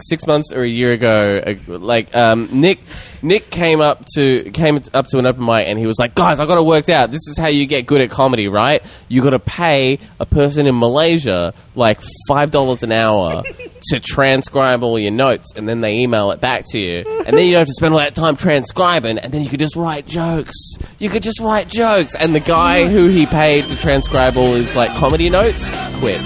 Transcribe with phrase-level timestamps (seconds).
[0.00, 2.80] six months or a year ago, uh, like um, Nick,
[3.22, 6.40] Nick came up to came up to an open mic and he was like, "Guys,
[6.40, 7.12] I got it worked out.
[7.12, 8.82] This is how you get good at comedy, right?
[9.08, 13.44] You got to pay a person in Malaysia like five dollars an hour
[13.90, 17.46] to transcribe all your notes, and then they email it back to you, and then
[17.46, 20.08] you don't have to spend all that time transcribing, and then you could just write
[20.08, 20.56] jokes.
[20.98, 24.74] You could just write jokes." And the guy who he paid to transcribe all his
[24.74, 25.68] like comedy notes
[26.00, 26.20] quit.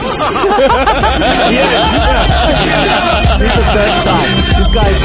[0.00, 0.16] He's
[3.56, 4.24] the best guy.
[4.58, 4.96] This guy's.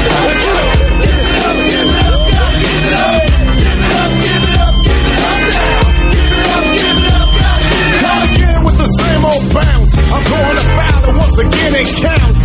[10.08, 12.36] I'm going to once again count.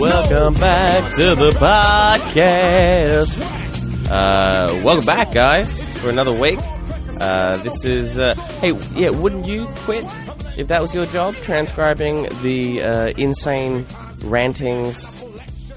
[0.00, 3.38] Welcome back to the podcast.
[4.10, 6.58] Uh, welcome back, guys, for another week.
[7.20, 9.10] Uh, this is uh, hey, yeah.
[9.10, 10.04] Wouldn't you quit
[10.60, 13.86] if that was your job, transcribing the uh, insane
[14.24, 15.24] rantings,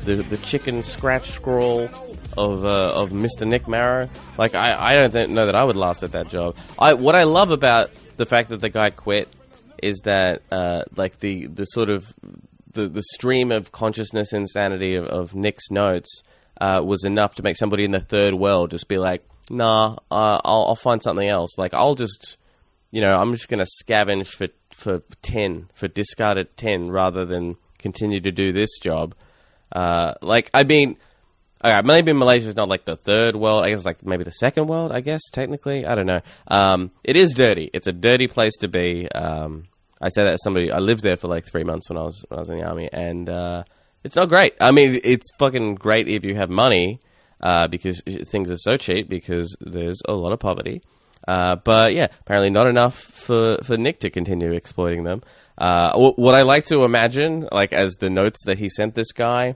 [0.04, 1.90] the the chicken scratch scroll
[2.38, 3.48] of uh, of Mr.
[3.48, 4.10] Nick Marrow?
[4.38, 6.58] Like, I I don't think, know that I would last at that job.
[6.78, 9.30] I what I love about the fact that the guy quit
[9.82, 12.14] is that uh, like the the sort of
[12.74, 16.24] the the stream of consciousness insanity of, of Nick's notes
[16.60, 20.40] uh, was enough to make somebody in the third world just be like, nah, uh,
[20.44, 21.58] I'll, I'll find something else.
[21.58, 22.38] Like I'll just,
[22.92, 28.20] you know, I'm just gonna scavenge for for 10 for discarded 10 rather than continue
[28.22, 29.16] to do this job.
[29.72, 30.98] Uh, like I mean.
[31.66, 33.64] Okay, maybe Malaysia's not like the third world.
[33.64, 34.92] I guess like maybe the second world.
[34.92, 36.20] I guess technically, I don't know.
[36.50, 37.70] Um, it is dirty.
[37.74, 39.10] It's a dirty place to be.
[39.10, 39.70] Um,
[40.02, 40.74] I say that as somebody.
[40.74, 42.66] I lived there for like three months when I was when I was in the
[42.66, 43.64] army, and uh,
[44.04, 44.56] it's not great.
[44.60, 47.00] I mean, it's fucking great if you have money
[47.40, 50.82] uh, because things are so cheap because there's a lot of poverty.
[51.28, 55.22] Uh, but yeah, apparently not enough for, for Nick to continue exploiting them.
[55.58, 59.56] Uh, what I like to imagine, like as the notes that he sent this guy,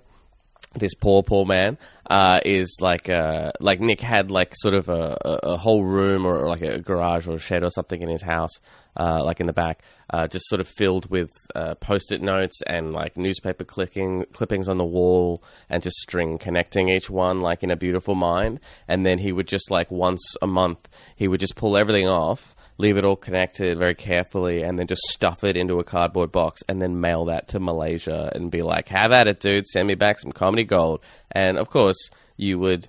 [0.73, 1.77] this poor poor man
[2.09, 6.37] uh, is like uh, like Nick had like sort of a, a, whole room or,
[6.37, 8.51] or like a garage or a shed or something in his house,
[8.97, 9.81] uh, like in the back,
[10.11, 14.77] uh, just sort of filled with uh, post-it notes and like newspaper clicking clippings on
[14.77, 18.61] the wall and just string connecting each one like in a beautiful mind.
[18.87, 22.55] And then he would just like once a month he would just pull everything off
[22.77, 26.61] leave it all connected very carefully, and then just stuff it into a cardboard box
[26.67, 29.95] and then mail that to Malaysia and be like, have at it, dude, send me
[29.95, 31.01] back some comedy gold.
[31.31, 32.87] And of course, you would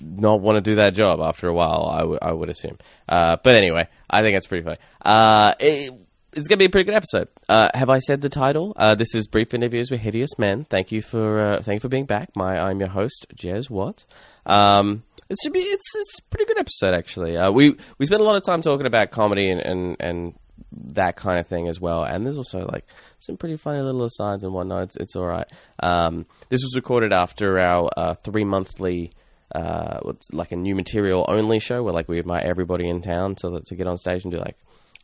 [0.00, 2.78] not want to do that job after a while, I, w- I would assume.
[3.08, 4.78] Uh, but anyway, I think it's pretty funny.
[5.02, 5.92] Uh, it,
[6.32, 7.28] it's going to be a pretty good episode.
[7.48, 8.72] Uh, have I said the title?
[8.76, 10.64] Uh, this is Brief Interviews with Hideous Men.
[10.64, 12.36] Thank you for uh, thank you for being back.
[12.36, 14.04] My I'm your host, Jez Watt.
[14.46, 17.36] Um, it should be it's it's a pretty good episode actually.
[17.36, 20.34] Uh, we we spent a lot of time talking about comedy and, and and
[20.72, 22.02] that kind of thing as well.
[22.04, 22.84] And there's also like
[23.18, 24.84] some pretty funny little asides and whatnot.
[24.84, 25.46] It's, it's all right.
[25.80, 29.12] Um, this was recorded after our uh, three monthly.
[29.54, 33.34] Uh, what's like a new material only show where like we invite everybody in town
[33.34, 34.56] to to get on stage and do like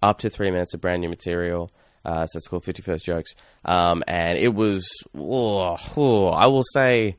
[0.02, 1.70] up to three minutes of brand new material.
[2.04, 3.32] Uh, so it's called Fifty First Jokes,
[3.64, 4.86] um, and it was.
[5.16, 7.16] Oh, oh, I will say,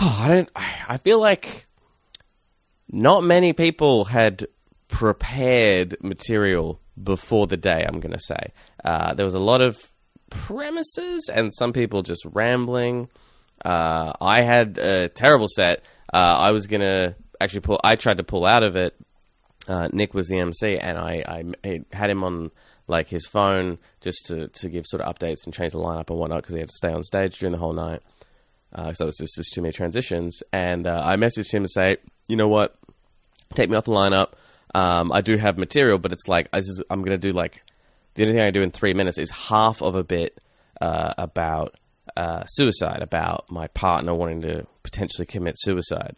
[0.00, 0.50] oh, I don't.
[0.54, 1.66] I feel like
[2.90, 4.46] not many people had
[4.88, 7.84] prepared material before the day.
[7.86, 8.52] I'm going to say
[8.84, 9.90] uh, there was a lot of
[10.30, 13.08] premises and some people just rambling.
[13.64, 15.82] Uh, I had a terrible set.
[16.12, 17.80] Uh, I was going to actually pull.
[17.84, 18.94] I tried to pull out of it.
[19.66, 22.50] Uh, Nick was the MC, and I, I, had him on
[22.86, 26.18] like his phone just to, to give sort of updates and change the lineup and
[26.18, 28.00] whatnot because he had to stay on stage during the whole night.
[28.74, 30.42] Uh, so it was just, just too many transitions.
[30.52, 31.96] And uh, I messaged him to say,
[32.28, 32.76] you know what,
[33.54, 34.32] take me off the lineup.
[34.74, 37.62] Um, I do have material, but it's like I I'm going to do like
[38.14, 40.38] the only thing I do in three minutes is half of a bit
[40.80, 41.76] uh, about
[42.16, 46.16] uh, suicide, about my partner wanting to potentially commit suicide,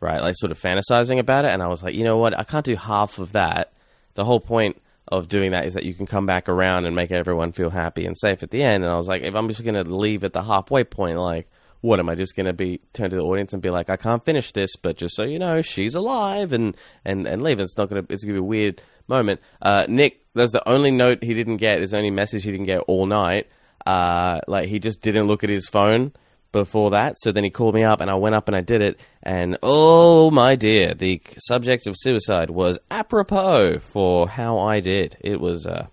[0.00, 0.20] right?
[0.22, 1.52] Like sort of fantasizing about it.
[1.52, 3.72] And I was like, you know what, I can't do half of that.
[4.14, 7.10] The whole point of doing that is that you can come back around and make
[7.10, 8.84] everyone feel happy and safe at the end.
[8.84, 11.50] And I was like, if I'm just going to leave at the halfway point, like,
[11.80, 13.96] what am I just going to be turn to the audience and be like, I
[13.96, 17.60] can't finish this, but just so you know, she's alive and and and leave.
[17.60, 18.12] It's not going to.
[18.12, 19.40] It's going to be a weird moment.
[19.62, 21.80] Uh, Nick, that's the only note he didn't get.
[21.80, 23.48] Is the only message he didn't get all night.
[23.86, 26.12] Uh, like he just didn't look at his phone
[26.52, 27.18] before that.
[27.18, 29.00] So then he called me up, and I went up and I did it.
[29.22, 35.16] And oh my dear, the subject of suicide was apropos for how I did.
[35.20, 35.86] It was uh,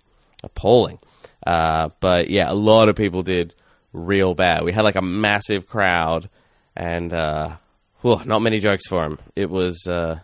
[0.44, 1.00] appalling.
[1.46, 3.54] Uh, but yeah, a lot of people did
[3.98, 4.64] real bad.
[4.64, 6.30] We had like a massive crowd,
[6.76, 7.58] and uh,
[8.02, 9.20] whew, not many jokes for him.
[9.36, 10.20] It was uh,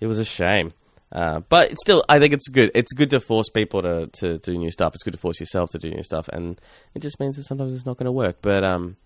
[0.00, 0.72] it was a shame.
[1.10, 2.70] Uh, but it's still, I think it's good.
[2.74, 4.94] It's good to force people to, to do new stuff.
[4.94, 6.60] It's good to force yourself to do new stuff, and
[6.94, 8.38] it just means that sometimes it's not going to work.
[8.42, 8.96] But um,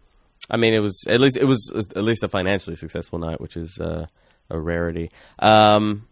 [0.51, 3.57] I mean, it was at least it was at least a financially successful night, which
[3.57, 4.07] is uh,
[4.51, 5.11] a rarity.
[5.39, 6.09] Um,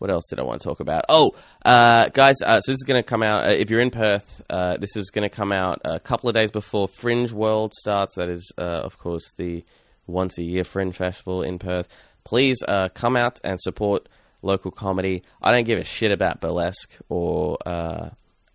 [0.00, 1.04] what else did I want to talk about?
[1.10, 3.46] Oh, uh, guys, uh, so this is going to come out.
[3.46, 6.34] Uh, if you're in Perth, uh, this is going to come out a couple of
[6.34, 8.14] days before Fringe World starts.
[8.14, 9.62] That is, uh, of course, the
[10.06, 11.86] once a year Fringe Festival in Perth.
[12.24, 14.08] Please uh, come out and support
[14.40, 15.22] local comedy.
[15.42, 17.58] I don't give a shit about burlesque or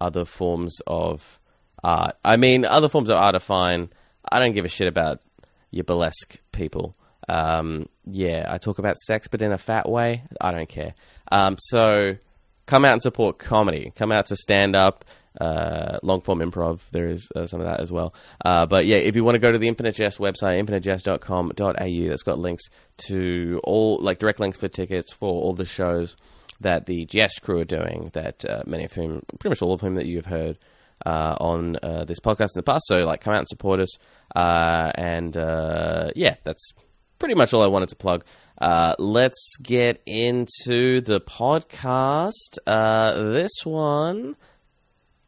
[0.02, 1.40] other forms of
[1.84, 2.18] art.
[2.26, 3.90] I mean, other forms of art are fine.
[4.28, 5.22] I don't give a shit about
[5.70, 6.96] your burlesque people.
[7.28, 10.24] Um, yeah, I talk about sex, but in a fat way.
[10.40, 10.94] I don't care.
[11.32, 12.18] Um, so
[12.66, 13.92] come out and support comedy.
[13.96, 15.06] Come out to stand up.
[15.40, 18.14] Uh, long form improv, there is uh, some of that as well.
[18.46, 22.24] Uh, but yeah, if you want to go to the Infinite Jest website, infinitejest.com.au, that's
[22.24, 22.64] got links
[22.98, 26.16] to all, like direct links for tickets for all the shows
[26.62, 29.82] that the Jest crew are doing, that uh, many of whom, pretty much all of
[29.82, 30.58] whom that you have heard
[31.06, 32.86] uh, on uh, this podcast in the past.
[32.88, 33.98] So, like, come out and support us.
[34.34, 36.72] Uh, and uh, yeah, that's
[37.20, 38.24] pretty much all I wanted to plug.
[38.60, 42.58] Uh, let's get into the podcast.
[42.66, 44.36] Uh, this one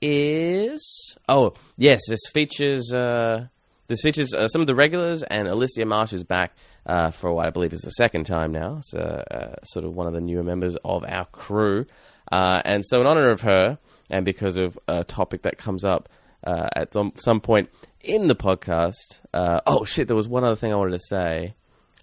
[0.01, 3.48] is oh yes, this features uh,
[3.88, 6.56] this features uh, some of the regulars and Alicia Marsh is back
[6.86, 8.80] uh, for what I believe is the second time now.
[8.81, 11.86] So uh, sort of one of the newer members of our crew,
[12.31, 13.78] and so in honor of her
[14.10, 16.07] and because of a topic that comes up
[16.45, 17.69] at some, some point
[18.00, 19.19] in the podcast.
[19.33, 20.07] Oh shit!
[20.07, 21.56] There was one other thing I wanted to say.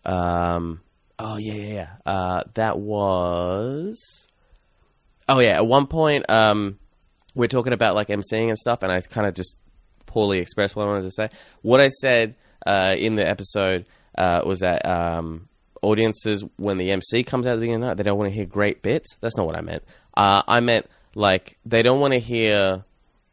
[0.05, 0.81] Um,
[1.19, 1.89] oh yeah, yeah, yeah.
[2.07, 4.29] Uh, that was.
[5.29, 6.79] Oh yeah, at one point, um,
[7.35, 9.57] we're talking about like emceeing and stuff, and I kind of just
[10.07, 11.29] poorly expressed what I wanted to say.
[11.63, 12.37] What I said
[12.67, 13.87] uh, in the episode
[14.17, 15.49] uh, was that um,
[15.83, 18.31] audiences, when the MC comes out at the beginning of the night, they don't want
[18.31, 19.17] to hear great bits.
[19.21, 19.83] That's not what I meant.
[20.17, 22.85] Uh, I meant like they don't want to hear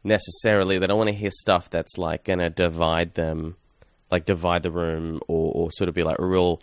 [0.04, 0.78] necessarily.
[0.78, 3.56] They don't want to hear stuff that's like to divide them,
[4.12, 6.62] like divide the room, or, or sort of be like a real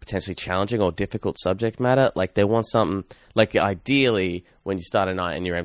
[0.00, 2.10] potentially challenging or difficult subject matter.
[2.14, 3.04] Like they want something
[3.34, 5.62] like ideally when you start a night and you're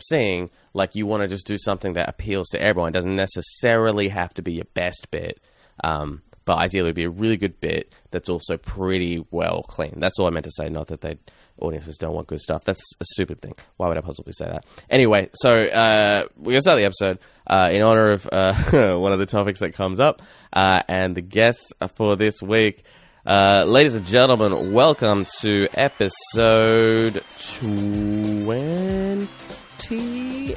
[0.74, 2.90] like you want to just do something that appeals to everyone.
[2.90, 5.40] It doesn't necessarily have to be your best bit.
[5.84, 9.96] Um, but ideally it'd be a really good bit that's also pretty well clean.
[9.98, 11.18] That's all I meant to say, not that they
[11.60, 12.64] audiences don't want good stuff.
[12.66, 13.56] That's a stupid thing.
[13.78, 14.66] Why would I possibly say that?
[14.90, 18.54] Anyway, so uh, we're gonna start the episode uh, in honor of uh,
[18.98, 20.22] one of the topics that comes up,
[20.54, 22.84] uh, and the guests for this week.
[23.26, 27.24] Uh, ladies and gentlemen, welcome to episode
[27.60, 29.45] 20.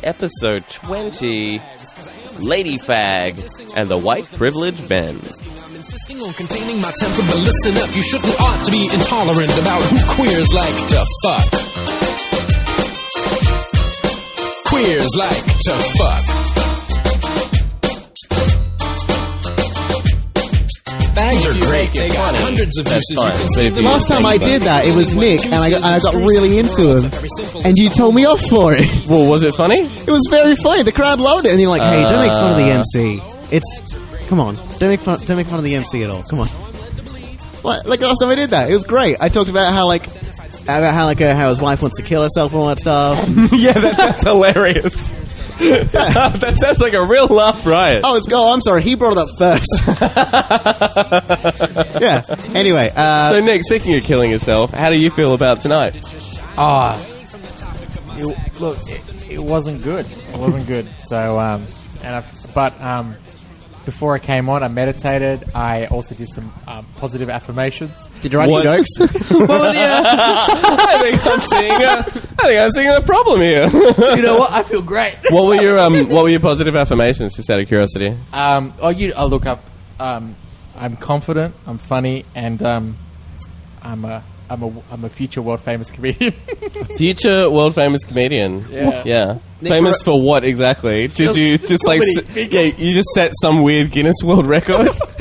[0.05, 1.61] Episode 20.
[2.39, 3.35] Lady Fag
[3.77, 5.17] and the White Privilege Ben.
[5.17, 9.59] I'm insisting on containing my temper, but listen up, you shouldn't ought to be intolerant
[9.59, 11.51] about who queers like to fuck.
[14.67, 16.38] Queers like to fuck.
[21.79, 22.09] Bags are great.
[22.09, 23.25] They got hundreds of That's uses.
[23.25, 23.33] fine.
[23.33, 23.85] You can But see if them.
[23.85, 26.97] Last time I did that, it was Nick, and I got, I got really into
[26.99, 27.11] him,
[27.65, 28.87] and you told me off for it.
[29.09, 29.79] Well, was it funny?
[29.81, 30.83] It was very funny.
[30.83, 33.23] The crowd loved it, and you're like, "Hey, don't make fun of the MC.
[33.51, 33.81] It's
[34.29, 36.23] come on, don't make fun, don't make fun of the MC at all.
[36.25, 36.49] Come on."
[37.65, 39.17] Like, like last time I did that, it was great.
[39.21, 40.07] I talked about how like
[40.65, 43.19] about how like uh, how his wife wants to kill herself and all that stuff.
[43.53, 45.28] yeah, that sounds hilarious.
[45.93, 48.03] that sounds like a real laugh riot.
[48.05, 48.53] oh, it's go.
[48.53, 49.83] I'm sorry, he brought it up first.
[52.01, 52.23] yeah.
[52.55, 55.97] Anyway, uh, So, Nick, speaking of killing yourself, how do you feel about tonight?
[56.57, 56.97] Ah,
[58.17, 60.07] it, look, it, it wasn't good.
[60.07, 60.89] It wasn't good.
[61.01, 61.67] So, um,
[62.03, 63.17] and I, but um,
[63.89, 65.43] before I came on, I meditated.
[65.55, 68.07] I also did some um, positive affirmations.
[68.21, 69.31] did you write what- your jokes?
[69.31, 71.97] well, yeah, I think I'm seeing a,
[72.39, 73.67] I think I'm seeing a problem here.
[74.15, 74.53] you know what?
[74.53, 75.17] I feel great.
[75.31, 77.35] what were your um, What were your positive affirmations?
[77.35, 78.15] Just out of curiosity.
[78.31, 79.15] Um, oh, you.
[79.17, 79.65] I'll look up.
[79.99, 80.37] Um,
[80.77, 81.55] I'm confident.
[81.67, 82.99] I'm funny, and um,
[83.81, 84.23] I'm a.
[84.51, 86.33] I'm a, I'm a future world famous comedian.
[86.97, 88.67] Future world famous comedian.
[88.71, 89.03] Yeah.
[89.05, 89.39] Yeah.
[89.61, 91.09] Nick, famous we're- for what exactly?
[91.09, 92.61] Did Just- you just just, like s- yeah?
[92.63, 94.89] You just set some weird Guinness World Record.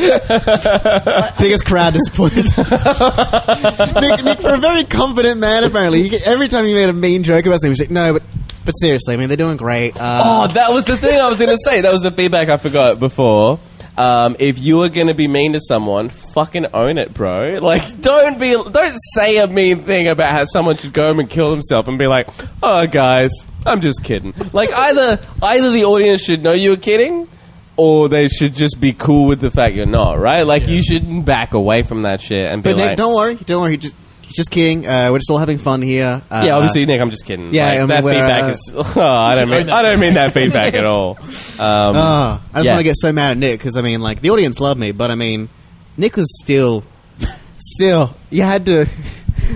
[1.40, 2.46] Biggest crowd disappointed.
[4.02, 6.94] Nick, Nick, for a very confident man, apparently, you get, every time you made a
[6.94, 8.24] mean joke about something, he was like, "No, but
[8.66, 11.38] but seriously, I mean, they're doing great." Uh, Oh, that was the thing I was
[11.40, 11.82] going to say.
[11.82, 13.60] That was the feedback I forgot before.
[13.98, 17.58] Um, if you are going to be mean to someone, fucking own it, bro.
[17.62, 21.28] Like, don't be, don't say a mean thing about how someone should go home and
[21.30, 22.30] kill themselves and be like,
[22.62, 23.32] "Oh, guys,
[23.66, 27.28] I'm just kidding." Like, either either the audience should know you're kidding,
[27.76, 30.20] or they should just be cool with the fact you're not.
[30.20, 30.44] Right?
[30.44, 33.36] Like, you shouldn't back away from that shit and be but Nick, like, don't worry,
[33.36, 33.72] don't worry.
[33.72, 33.96] He just
[34.36, 34.86] just kidding.
[34.88, 36.22] Uh, we're just all having fun here.
[36.30, 37.00] Uh, yeah, obviously, Nick.
[37.02, 37.54] I'm just kidding.
[37.54, 38.74] yeah, Like, I mean, that we're, feedback uh, is.
[38.98, 39.70] Oh, I don't mean.
[39.70, 41.18] I don't mean that feedback at all.
[41.20, 41.26] Um,
[41.60, 42.72] Oh, I just Yeah.
[42.74, 44.92] want to get so mad at Nick because I mean, like the audience loved me,
[44.92, 45.50] but I mean,
[45.98, 46.84] Nick was still,
[47.58, 48.16] still.
[48.30, 48.86] You had to.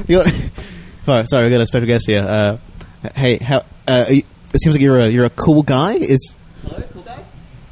[0.08, 0.24] You,
[1.06, 2.24] sorry, sorry, we got a special guest here.
[2.28, 2.58] Uh,
[3.16, 3.66] hey, how?
[3.88, 4.24] Uh, are you,
[4.54, 5.94] it seems like you're a you're a cool guy.
[5.96, 6.36] Is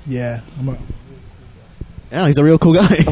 [0.07, 0.77] Yeah, I'm a,
[2.13, 3.03] oh, he's a real cool guy.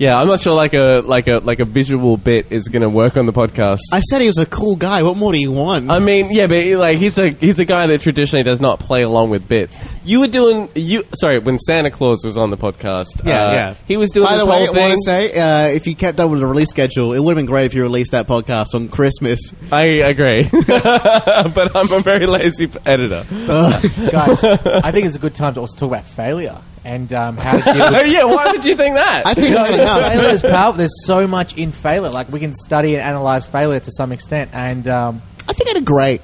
[0.00, 2.88] Yeah, I'm not sure like a like a like a visual bit is going to
[2.88, 3.80] work on the podcast.
[3.92, 5.02] I said he was a cool guy.
[5.02, 5.90] What more do you want?
[5.90, 8.80] I mean, yeah, but he, like he's a he's a guy that traditionally does not
[8.80, 9.76] play along with bits.
[10.02, 13.26] You were doing you sorry when Santa Claus was on the podcast.
[13.26, 13.74] yeah, uh, yeah.
[13.86, 14.92] he was doing By this the way, whole I want thing.
[14.92, 17.44] to say, uh, if you kept up with the release schedule, it would have been
[17.44, 19.52] great if you released that podcast on Christmas.
[19.70, 23.26] I agree, but I'm a very lazy editor.
[23.30, 27.58] Guys, I think it's a good time to also talk about failure and um, how
[27.58, 29.26] to deal with yeah, why would you think that?
[29.26, 30.08] I think No, no, no, no.
[30.08, 30.78] failure is powerful.
[30.78, 32.10] There's so much in failure.
[32.10, 35.74] Like we can study and analyze failure to some extent, and um, I think I
[35.74, 36.22] did great.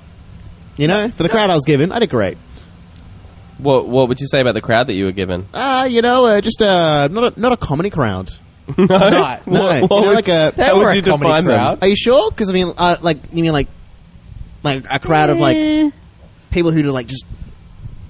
[0.77, 2.37] You know, for the crowd I was given, I did great.
[3.59, 5.47] what what would you say about the crowd that you were given?
[5.55, 8.31] Uh, you know, uh, just uh, not a, not a comedy crowd.
[8.75, 10.53] tonight, No, What- you what know, would like a.
[10.57, 11.55] They How were would a you comedy define them?
[11.57, 11.79] crowd.
[11.83, 12.31] Are you sure?
[12.31, 13.69] Because I mean, uh, like you mean like
[14.63, 15.91] like a crowd of like Eh.
[16.51, 17.25] people who like just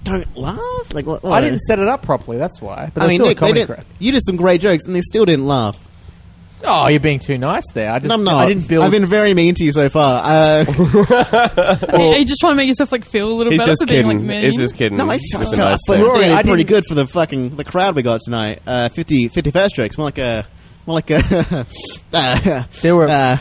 [0.07, 0.59] don't laugh.
[0.93, 1.23] Like what?
[1.23, 1.33] what?
[1.33, 2.39] I didn't set it up properly.
[2.39, 2.91] That's why.
[2.95, 3.87] But I I mean, still Nick, a they comedy didn't- crowd.
[3.99, 5.79] you did some great jokes, and they still didn't laugh.
[6.65, 7.93] Oh, you're being too nice there.
[7.93, 8.37] I just I'm not.
[8.47, 8.83] I didn't build.
[8.83, 10.23] I've been very mean to you so far.
[10.25, 10.65] Uh,
[11.93, 13.87] are you just trying to make yourself like feel a little He's better just for
[13.87, 14.19] being kidding.
[14.21, 14.45] like mean?
[14.45, 14.97] He's just kidding.
[14.97, 16.07] no, I, I, With the felt, I nice felt thing.
[16.07, 18.63] Rory, really I pretty didn't- good for the fucking the crowd we got tonight.
[18.67, 20.47] Uh, 50, 50 first jokes, more like a
[20.87, 21.67] more like a.
[22.15, 23.37] uh, There were- uh,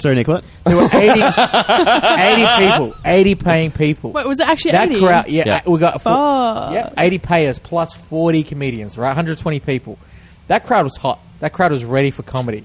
[0.00, 0.26] sorry, Nick.
[0.28, 0.44] What?
[0.64, 1.20] There were 80,
[1.70, 4.12] 80 people, 80 paying people.
[4.12, 5.00] Wait, was it actually that 80?
[5.00, 5.60] crowd, yeah, Yeah.
[5.70, 6.72] we got four, Fuck.
[6.74, 9.08] yeah, 80 payers plus 40 comedians, right?
[9.08, 9.98] 120 people.
[10.48, 11.20] That crowd was hot.
[11.40, 12.64] That crowd was ready for comedy.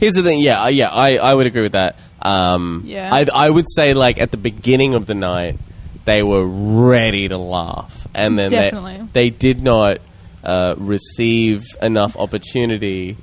[0.00, 0.40] Here's the thing.
[0.40, 1.98] Yeah, uh, yeah, I, I would agree with that.
[2.22, 3.12] Um, Yeah.
[3.12, 5.58] I, I would say like at the beginning of the night,
[6.04, 9.08] they were ready to laugh, and then Definitely.
[9.12, 9.98] they they did not
[10.42, 13.16] uh, receive enough opportunity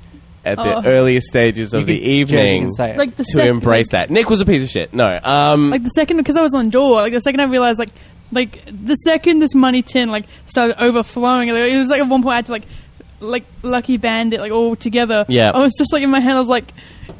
[0.46, 0.82] at the Oh.
[0.84, 2.96] earliest stages of You the can- evening say it.
[2.96, 4.10] Like the to sec- embrace that.
[4.10, 4.94] Nick was a piece of shit.
[4.94, 7.78] No, um, Like the second, because I was on door, Like the second I realized,
[7.78, 7.90] like,
[8.32, 12.22] like the second this money tin like started overflowing, like, it was like at one
[12.22, 12.64] point I had to like,
[13.20, 15.24] like Lucky Bandit like all together.
[15.28, 15.50] Yeah.
[15.52, 16.72] I was just like in my head, I was like,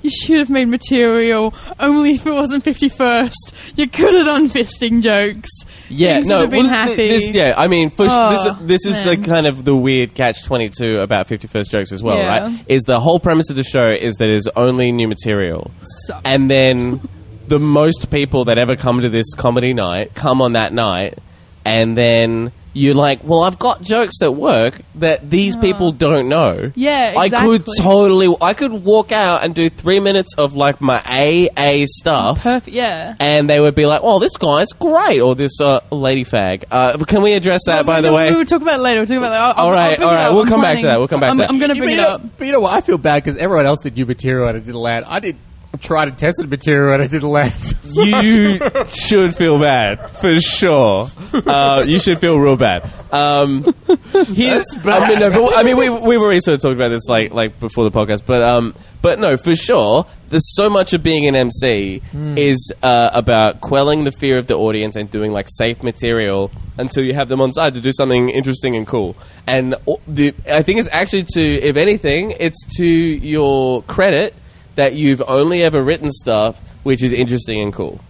[0.07, 3.53] you should have made material only if it wasn't fifty first.
[3.75, 5.51] You could have done fisting jokes.
[5.89, 7.09] Yeah, Things no, would have been well, happy.
[7.09, 10.45] This, yeah, I mean, for Oh, this, this is the kind of the weird catch
[10.45, 12.41] twenty two about Fifty First Jokes as well, Yeah.
[12.47, 12.65] right?
[12.69, 15.71] Is the whole premise of the show is that it's only new material,
[16.07, 16.23] Sucks.
[16.25, 17.01] and then
[17.49, 21.19] the most people that ever come to this comedy night come on that night,
[21.65, 26.71] and then you're like, well, I've got jokes that work that these people don't know.
[26.75, 30.99] Yeah, I could totally, I could walk out and do three minutes of like my
[30.99, 32.75] AA stuff Perfect.
[32.75, 33.15] Yeah.
[33.19, 36.99] and they would be like, "Oh, this guy's great," or "This uh, lady fag." Uh,
[37.05, 38.31] can we address that, by the we, way?
[38.31, 39.01] we will talk about it later.
[39.01, 39.43] We'll talk about it later.
[39.43, 40.27] I'll, All I'll- I'll bring all it right.
[40.27, 40.33] up.
[40.35, 40.99] We'll I'm come back to planning- that.
[40.99, 41.51] We'll come back to I'm, that.
[41.51, 42.23] I'm going to bring it know, up.
[42.37, 42.73] But you know what?
[42.75, 45.05] I feel bad because everyone else did new material and it didn't land.
[45.09, 45.37] I did
[45.79, 47.55] try to test the material and it didn't land.
[47.85, 51.09] you should feel bad for sure.
[51.33, 52.91] Uh, you should feel real bad.
[53.13, 53.75] Um,
[54.13, 57.07] here's, I mean, no, but, I mean, we we've already sort of talked about this
[57.09, 60.07] like like before the podcast, but um, but no, for sure.
[60.29, 62.03] There's so much of being an MC
[62.37, 67.05] is uh, about quelling the fear of the audience and doing like safe material until
[67.05, 69.15] you have them on side to do something interesting and cool.
[69.47, 74.35] And uh, the, I think it's actually to, if anything, it's to your credit
[74.77, 78.01] that you've only ever written stuff which is interesting and cool.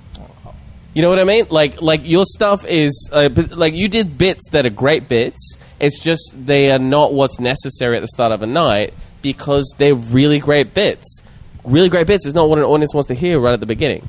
[0.92, 1.46] You know what I mean?
[1.48, 5.56] Like, like your stuff is uh, like you did bits that are great bits.
[5.80, 8.92] It's just they are not what's necessary at the start of a night
[9.22, 11.22] because they're really great bits.
[11.64, 14.06] Really great bits is not what an audience wants to hear right at the beginning.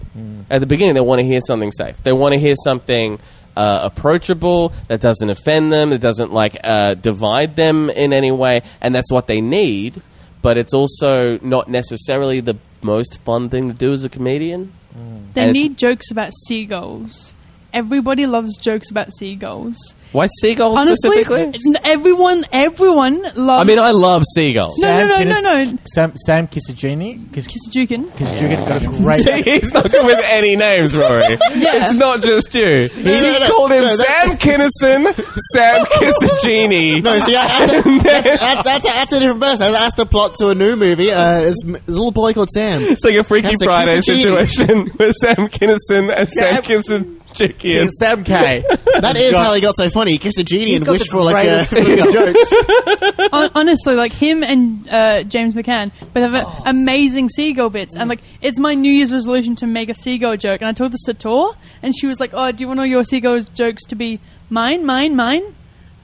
[0.50, 2.04] At the beginning, they want to hear something safe.
[2.04, 3.20] They want to hear something
[3.56, 8.64] uh, approachable that doesn't offend them, that doesn't like uh, divide them in any way,
[8.82, 10.02] and that's what they need.
[10.42, 14.74] But it's also not necessarily the most fun thing to do as a comedian.
[14.98, 15.34] Mm.
[15.34, 17.34] They And it's- need jokes about seagulls.
[17.74, 19.78] Everybody loves jokes about seagulls.
[20.14, 21.76] Why seagulls Honestly, specifically?
[21.84, 23.62] everyone, everyone loves.
[23.62, 24.78] I mean, I love seagulls.
[24.80, 25.78] No, no, no, no, no.
[25.94, 28.06] Sam, Sam Kisajini, Kis- Kisajukin.
[28.12, 29.46] Kisajugin got a great.
[29.46, 31.24] He's not good with any names, Rory.
[31.58, 31.84] Yeah.
[31.90, 32.88] It's not just you.
[32.88, 35.14] He no, no, called him no, Sam Kinison,
[35.54, 35.86] Sam
[36.32, 37.04] Kissagini.
[37.04, 39.72] No, see, that's a, that's, that's, a, that's a different person.
[39.74, 41.12] That's the plot to a new movie.
[41.12, 42.82] Uh, there's, there's a little boy called Sam.
[42.82, 44.48] It's like a Freaky That's Friday Kissagini.
[44.48, 47.17] situation with Sam Kinison and Sam Yeah.
[47.40, 47.92] Logic, Ian.
[47.92, 48.64] Sam K.
[49.00, 50.12] That is got- how he got so funny.
[50.14, 52.54] He kissed a genie and wished for like a, greatest seagull jokes.
[53.32, 58.10] Hon- honestly, like him and uh, James McCann both have a- amazing seagull bits, and
[58.10, 60.62] like it's my New Year's resolution to make a seagull joke.
[60.62, 61.54] And I told this to Tor,
[61.84, 64.84] and she was like, "Oh, do you want all your seagull jokes to be mine,
[64.86, 65.44] mine, mine?"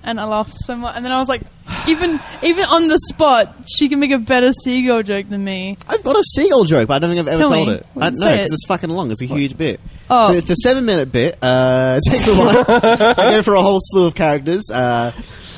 [0.04, 0.96] And I laughed so much.
[0.98, 1.42] And then I was like,
[1.88, 5.78] even even on the spot, she can make a better seagull joke than me.
[5.88, 7.74] I've got a seagull joke, but I don't think I've ever Tell told me.
[7.75, 7.88] it.
[7.96, 8.54] Well, I, no, say because it.
[8.54, 9.10] it's fucking long.
[9.12, 9.80] It's a huge bit.
[10.10, 10.27] Oh.
[10.27, 11.38] So it's a seven minute bit.
[11.41, 12.65] Uh, it takes a while.
[12.67, 14.69] I go for a whole slew of characters.
[14.69, 15.12] Uh,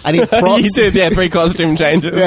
[0.05, 0.61] I need props.
[0.63, 2.13] you did, yeah, three costume changes.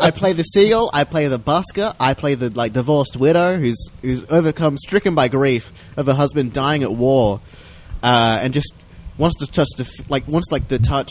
[0.00, 0.90] I play the seagull.
[0.94, 1.94] I play the busker.
[1.98, 6.52] I play the like divorced widow who's who's overcome, stricken by grief of her husband
[6.52, 7.40] dying at war,
[8.02, 8.72] uh, and just
[9.18, 11.10] wants to touch the like wants like the touch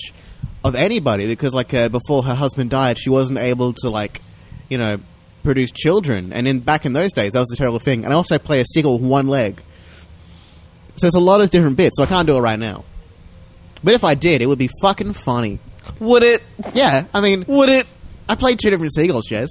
[0.64, 4.22] of anybody because like uh, before her husband died, she wasn't able to like
[4.70, 5.00] you know
[5.44, 8.04] produce children, and in back in those days that was a terrible thing.
[8.04, 9.62] And I also play a seagull with one leg.
[10.96, 12.84] So there's a lot of different bits, so I can't do it right now.
[13.84, 15.60] But if I did, it would be fucking funny.
[16.00, 16.44] Would it?
[16.74, 17.88] Yeah, I mean, Would it?
[18.30, 19.48] I played two different seagulls, Jez.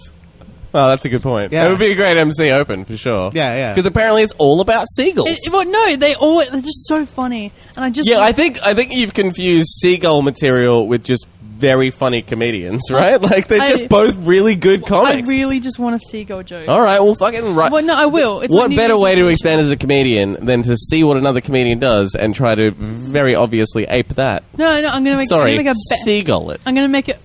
[0.72, 1.52] Oh, that's a good point.
[1.52, 1.66] Yeah.
[1.66, 3.32] It would be a great MC Open for sure.
[3.34, 3.72] Yeah, yeah.
[3.72, 5.28] Because apparently it's all about seagulls.
[5.28, 8.62] It, well, no, they all they're just so funny, and I just yeah, I think
[8.62, 11.26] I think you've confused seagull material with just
[11.60, 13.20] very funny comedians, right?
[13.20, 15.08] Like they're I- just both really good comics.
[15.08, 15.28] I comics.
[15.28, 16.66] really just want a seagull joke.
[16.68, 17.70] All right, well, fucking right.
[17.70, 18.40] Well, no, I will.
[18.40, 19.32] It's my what New better Year's way to resolution.
[19.32, 23.34] expand as a comedian than to see what another comedian does and try to very
[23.36, 24.42] obviously ape that?
[24.56, 25.28] No, no, I'm gonna make.
[25.28, 26.60] Sorry, I'm gonna make a be- seagull it.
[26.66, 27.20] I'm gonna make it.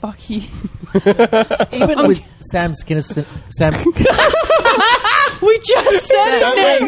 [0.00, 0.42] Fuck you.
[1.72, 3.72] Even with Sam Skinner, Sam.
[5.42, 6.40] We just said it.
[6.40, 6.86] That's, any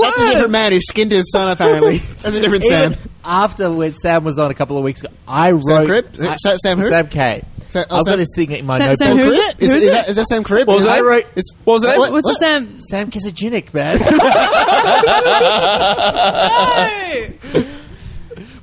[0.00, 1.98] that's a different man who skinned his son, apparently.
[2.22, 2.92] That's a different Sam.
[2.92, 6.06] Even after when Sam was on a couple of weeks ago, I wrote Sam Cribb?
[6.20, 6.88] I- Sam- Sam who?
[6.88, 7.42] Sam K.
[7.68, 9.06] Sam- oh, I've Sam- got this thing in my Sam- notebook.
[9.06, 9.56] Sam who is it?
[9.60, 10.10] Is, Who is, is that, it?
[10.10, 10.68] is that Sam Cribb?
[10.68, 10.98] What was Is that?
[10.98, 11.98] I wrote, is, What was that?
[11.98, 12.38] What- What's what?
[12.40, 12.80] the Sam?
[12.80, 13.98] Sam Kisaginic, man.
[17.52, 17.64] No.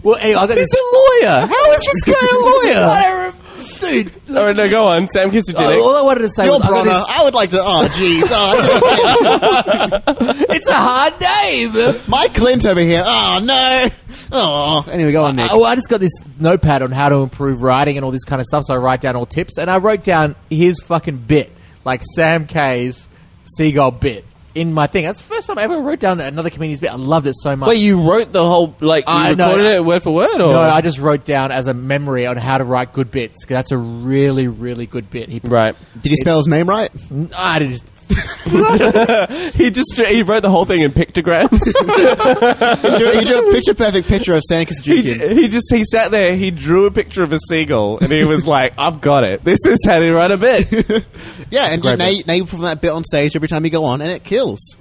[0.03, 0.79] well, anyway, I got He's this.
[0.79, 1.39] a lawyer.
[1.47, 3.33] How is this guy a lawyer?
[3.79, 5.07] Dude, All right, no, go on.
[5.09, 5.79] Sam Kisaginic.
[5.79, 6.89] Uh, all I wanted to say Your was I got brother.
[6.89, 7.59] this- I would like to.
[7.61, 8.23] Oh, jeez.
[8.25, 10.01] Oh,
[10.49, 12.01] it's a hard name.
[12.07, 13.03] Mike Clint over here.
[13.05, 13.89] Oh, no.
[14.31, 14.85] Oh.
[14.91, 15.51] Anyway, go on, Nick.
[15.51, 18.39] I, I just got this notepad on how to improve writing and all this kind
[18.39, 21.51] of stuff, so I write down all tips, and I wrote down his fucking bit,
[21.85, 23.07] like Sam K's
[23.45, 25.05] seagull bit, in my thing.
[25.05, 26.91] That's the first time I ever wrote down another comedian's bit.
[26.91, 27.69] I loved it so much.
[27.69, 30.33] Wait, you wrote the whole like you Uh, no, recorded I- it word for word,
[30.41, 33.43] or no, I just wrote down as a memory on how to write good bits.
[33.45, 35.29] 'cause that's a really, really good bit.
[35.29, 35.75] He, right?
[36.01, 36.91] Did he spell his name right?
[37.37, 37.91] I just
[39.53, 41.49] He just he wrote the whole thing in pictograms.
[42.81, 45.31] he, drew, he drew a picture perfect picture of Sam he, Kazuki.
[45.33, 46.35] he just he sat there.
[46.35, 49.43] He drew a picture of a seagull, and he was like, "I've got it.
[49.43, 51.05] This is how to write a bit."
[51.51, 52.17] Yeah, and you, Great now, bit.
[52.17, 54.23] you, now you perform that bit on stage every time you go on, and it
[54.23, 54.77] kills.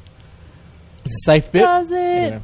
[1.04, 1.60] it's a safe bit.
[1.62, 2.42] Does it?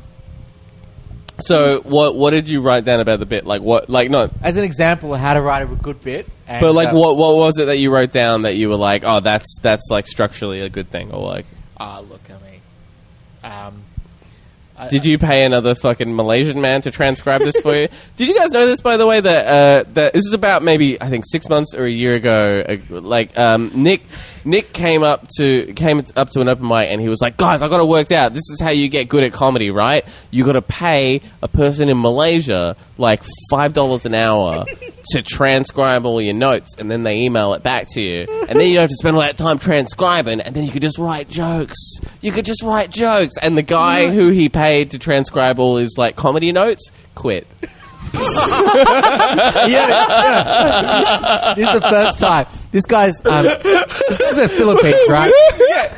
[1.40, 3.44] So what what did you write down about the bit?
[3.44, 3.90] Like what?
[3.90, 4.30] Like not.
[4.42, 6.26] As an example of how to write a good bit.
[6.46, 8.76] And, But like, uh, what what was it that you wrote down that you were
[8.76, 11.46] like, oh, that's that's like structurally a good thing, or like,
[11.78, 12.60] Ah, look, I mean,
[13.42, 13.82] um,
[14.76, 17.88] I- did you pay another fucking Malaysian man to transcribe this for you?
[18.16, 19.20] Did you guys know this, by the way?
[19.20, 22.64] That uh, that this is about maybe I think six months or a year ago.
[22.68, 24.02] Uh, like um, Nick
[24.44, 27.62] Nick came up to came up to an open mic and he was like, guys,
[27.62, 28.32] I got it worked out.
[28.34, 30.04] This is how you get good at comedy, right?
[30.30, 34.64] You got to pay a person in Malaysia like five dollars an hour
[35.12, 38.68] to transcribe all your notes, and then they email it back to you, and then
[38.68, 41.28] you don't have to spend all that time transcribing, and then you could just write
[41.28, 41.76] jokes.
[42.20, 45.96] You could just write jokes, and the guy who he paid to transcribe all his
[45.98, 47.46] like comedy notes quit.
[48.14, 51.54] Yeah, yeah.
[51.54, 52.46] this is the first time.
[52.70, 55.30] This guy's um, this guy's the Philippines, right?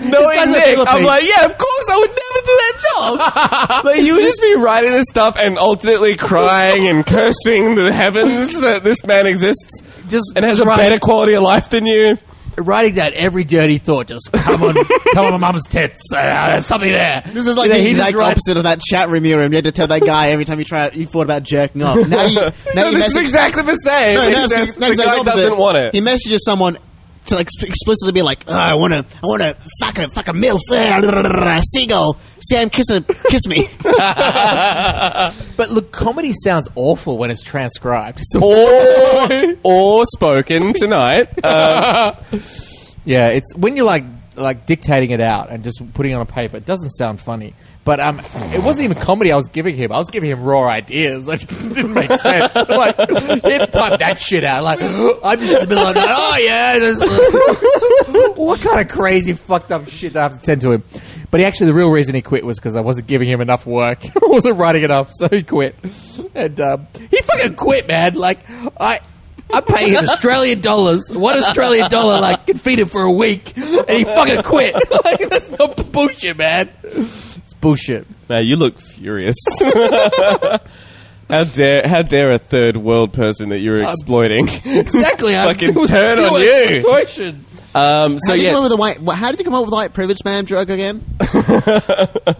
[0.00, 3.85] Knowing guy's Nick, I'm like, yeah, of course, I would never do that job.
[3.85, 8.61] like, you would just be writing this stuff and alternately crying and cursing the heavens
[8.61, 12.18] that this man exists Just and has a better quality of life than you.
[12.58, 14.06] Writing down every dirty thought.
[14.08, 14.74] Just come on,
[15.14, 16.00] come on, my mum's tits.
[16.12, 17.22] Uh, there's something there.
[17.26, 19.24] This is like You know, the he just exact writes- opposite of that chat room
[19.24, 19.52] you're in.
[19.52, 21.96] You had to tell that guy every time you try you thought about jerking off.
[22.08, 24.14] Now you, now No, you this is message- exactly the same.
[24.16, 25.36] No, no, It's it's- no, the it's like guy opposite.
[25.36, 25.94] doesn't want it.
[25.94, 26.78] He messages someone
[27.26, 30.08] to like sp- explicitly be like, oh, "I want to, I want to fuck a
[30.10, 33.68] fuck a milf, uh, seagull, Sam, kiss a kiss me."
[35.56, 38.20] But look, comedy sounds awful when it's transcribed.
[38.22, 41.28] So, or, or spoken tonight.
[41.42, 42.14] Uh,
[43.04, 44.04] yeah, it's when you're like
[44.36, 46.58] like dictating it out and just putting it on a paper.
[46.58, 47.54] It doesn't sound funny.
[47.87, 48.20] But um,
[48.53, 49.92] it wasn't even comedy I was giving him.
[49.92, 51.25] I was giving him raw ideas.
[51.38, 52.53] Just didn't make sense.
[52.68, 54.64] like, to type that shit out.
[54.64, 54.81] Like,
[55.25, 56.07] I'm just in the middle of night.
[56.09, 58.33] Oh, yeah.
[58.35, 60.83] what kind of crazy, fucked up shit do I have to send to him?
[61.31, 63.66] But he actually, the real reason he quit was because I wasn't giving him enough
[63.66, 64.05] work.
[64.05, 65.77] I wasn't writing enough, so he quit.
[66.35, 68.14] And um, he fucking quit, man.
[68.14, 68.40] Like,
[68.81, 68.99] I.
[69.49, 71.09] I'm paying him Australian dollars.
[71.12, 74.75] One Australian dollar, like, can feed him for a week, and he fucking quit.
[75.05, 76.68] like, that's not bullshit, man.
[77.46, 78.06] It's bullshit.
[78.28, 79.37] Now you look furious.
[81.30, 84.48] how dare how dare a third world person that you're exploiting?
[84.64, 85.37] Exactly.
[85.38, 86.76] I- Fucking it was turn on pure you.
[86.76, 87.44] exploitation.
[87.74, 89.00] um, so how did you yeah, come up with the white?
[89.00, 91.04] wha- How did you come up with the white privilege man joke again?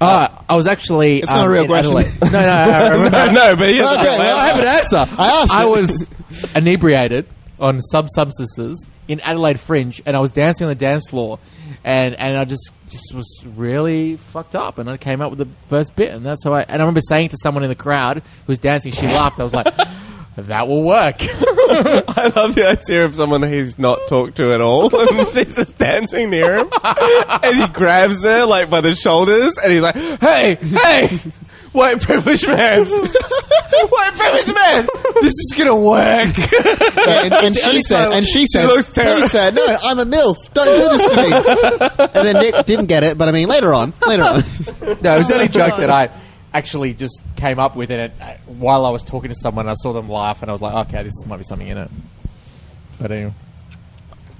[0.00, 1.18] Uh, I was actually.
[1.18, 1.96] It's not a real question.
[1.96, 3.32] Adelaide- No, no, I remember.
[3.32, 4.96] no, but he has Okay, a well, I have an answer.
[5.16, 5.70] I asked I it.
[5.70, 6.10] was
[6.54, 7.26] inebriated
[7.60, 11.38] on some substances in Adelaide Fringe, and I was dancing on the dance floor,
[11.84, 15.48] and and I just just was really fucked up, and I came up with the
[15.68, 16.62] first bit, and that's how I.
[16.62, 19.38] And I remember saying to someone in the crowd who was dancing, she laughed.
[19.38, 19.72] I was like.
[20.36, 21.16] That will work.
[21.20, 25.78] I love the idea of someone he's not talked to at all, and she's just
[25.78, 30.56] dancing near him, and he grabs her like by the shoulders, and he's like, "Hey,
[30.56, 31.18] hey,
[31.72, 34.88] white privileged man, white privileged man,
[35.22, 39.22] this is gonna work." Yeah, and, and she said, and she said, looks terrible.
[39.22, 40.36] he said, no, I'm a milf.
[40.52, 42.08] Don't do this to me.
[42.12, 44.42] And then Nick didn't get it, but I mean, later on, later on.
[45.00, 46.10] No, it was only Oh, joke that I
[46.54, 49.92] actually just came up with, it, uh, while I was talking to someone, I saw
[49.92, 51.90] them laugh, and I was like, okay, this might be something in it.
[53.00, 53.34] But anyway.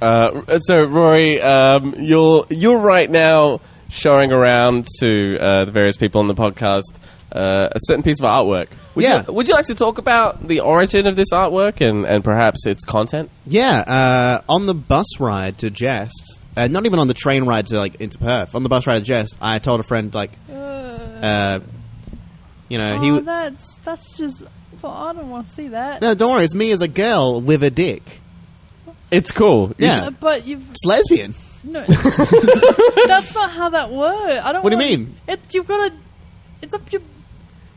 [0.00, 6.20] Uh, so Rory, um, you're you're right now showing around to uh, the various people
[6.20, 6.98] on the podcast
[7.35, 8.68] uh, a certain piece of artwork.
[8.94, 9.24] Would Yeah.
[9.27, 12.66] You, would you like to talk about the origin of this artwork and, and perhaps
[12.66, 13.31] its content?
[13.46, 17.66] Yeah, uh, on the bus ride to Jest, uh, not even on the train ride
[17.68, 18.55] to like into Perth.
[18.55, 21.61] On the bus ride to Jest, I told a friend like, uh,
[22.74, 23.10] you know, he.
[23.10, 24.42] oh, w- that's that's just.
[24.82, 26.02] Well, I don't want to see that.
[26.02, 26.44] no, don't worry.
[26.44, 28.20] It's me as a girl with a dick.
[29.10, 29.72] It's cool.
[29.78, 30.06] Yeah.
[30.06, 31.34] Uh, but you've It's lesbian.
[31.62, 31.84] no.
[33.06, 34.40] that's not how that works.
[34.44, 34.62] I don't.
[34.64, 35.16] What do you want- mean?
[35.28, 35.98] It's you've got to.
[36.62, 37.00] It's up to.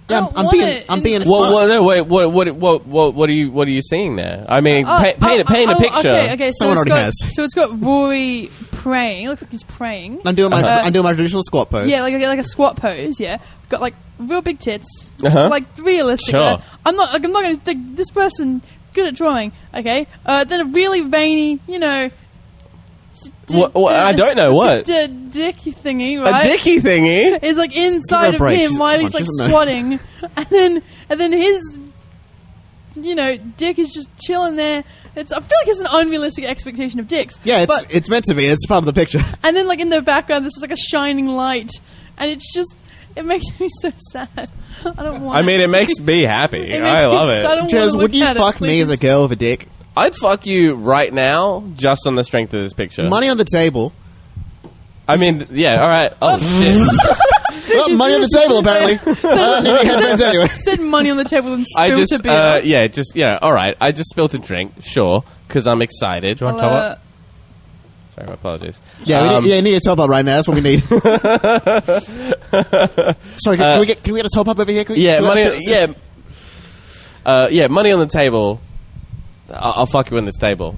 [0.10, 2.02] Yeah, I I'm- don't I'm want being- it I'm in- being Well, well, no, wait.
[2.02, 4.46] What, what, what, what, what are you, what are you seeing there?
[4.50, 6.10] I mean, Oh, pa- paint, oh, paint oh, a picture.
[6.10, 6.52] Okay, okay.
[6.52, 7.36] So Someone it's already got, has.
[7.36, 8.50] So it's got Rory
[8.88, 9.26] praying.
[9.26, 10.22] It looks like he's praying.
[10.26, 11.90] I'm doing my Uh, I'm doing my traditional squat pose.
[11.90, 13.20] Yeah, like a, like a squat pose.
[13.20, 13.38] Yeah,
[13.70, 15.50] got like real big tits, Uh-huh.
[15.50, 16.32] like realistic.
[16.32, 16.42] Sure.
[16.42, 17.14] Uh, I'm not.
[17.14, 18.62] Like, I'm not going to think this person
[18.94, 19.52] good at drawing.
[19.74, 22.10] Okay, uh, then a really veiny, you know.
[23.48, 24.86] d- What- what- d- I don't know, what?
[24.86, 27.44] d- dicky thingy, A dicky thingy.
[27.44, 28.60] is like inside of break.
[28.60, 29.50] him She's- while he's like she doesn't know.
[29.52, 30.00] squatting,
[30.38, 31.80] and then and then his,
[32.96, 34.84] you know, dick is just chilling there.
[35.18, 37.40] It's I feel like it's an unrealistic expectation of dicks.
[37.44, 37.60] yeah.
[37.60, 38.46] It's but it's meant to be.
[38.46, 39.20] It's part of the picture.
[39.44, 41.72] and then like in the background, this is like a shining light,
[42.18, 42.78] and it's just
[43.16, 44.50] it makes me so sad.
[44.86, 45.38] I don't want.
[45.40, 46.60] I mean, it makes me happy.
[46.72, 47.56] It makes I me love so- I it.
[47.56, 49.68] don't Jez, wanna would you at it, fuck me as a girl with a dick?
[49.98, 53.10] I'd fuck you right now just on the strength of this picture.
[53.10, 53.94] Money on the table.
[55.08, 56.14] I mean, yeah, all right.
[56.22, 56.62] Oh, oh.
[56.62, 57.28] shit.
[57.78, 58.94] Well, money on the table apparently.
[59.30, 60.48] uh, need any headphones anyway.
[60.50, 62.32] Said money on the table and I spilled just, a beer.
[62.34, 63.76] uh, yeah, just, yeah, all right.
[63.80, 66.38] I just spilled a drink, sure, because I'm excited.
[66.38, 67.02] Do you want I'll, top uh,
[68.16, 68.82] Sorry, my apologies.
[69.04, 70.36] Yeah, we Um, need, yeah, need a top up right now.
[70.38, 70.80] That's what we need.
[73.38, 74.84] Sorry, can, can we get can we get a top up over here?
[74.84, 75.44] Can we, Yeah, can we- money.
[75.44, 75.88] so- so- yeah,
[77.26, 78.60] uh, yeah, money on the table.
[79.50, 80.76] I'll, I'll fuck you on this table.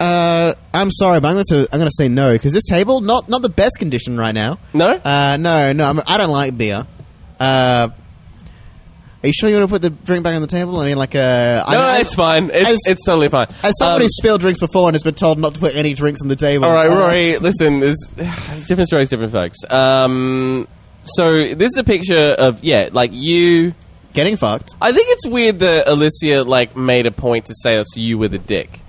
[0.00, 3.00] Uh, I'm sorry, but I'm going to I'm going to say no because this table
[3.00, 4.58] not not the best condition right now.
[4.72, 6.86] No, Uh, no, no, I'm, I don't like beer.
[7.40, 7.88] Uh,
[9.20, 10.78] are you sure you want to put the drink back on the table?
[10.78, 12.50] I mean, like, uh, no, I, it's fine.
[12.54, 13.48] It's as- it's totally fine.
[13.64, 15.92] As someone Um, who's spilled drinks before and has been told not to put any
[15.94, 16.66] drinks on the table.
[16.66, 17.36] All right, Rory.
[17.38, 17.98] Listen, there's
[18.68, 19.58] different stories, different folks.
[19.68, 20.68] Um,
[21.02, 23.74] so this is a picture of yeah, like you.
[24.12, 24.70] getting fucked.
[24.80, 28.34] I think it's weird that Alicia like made a point to say that's you with
[28.34, 28.80] a dick.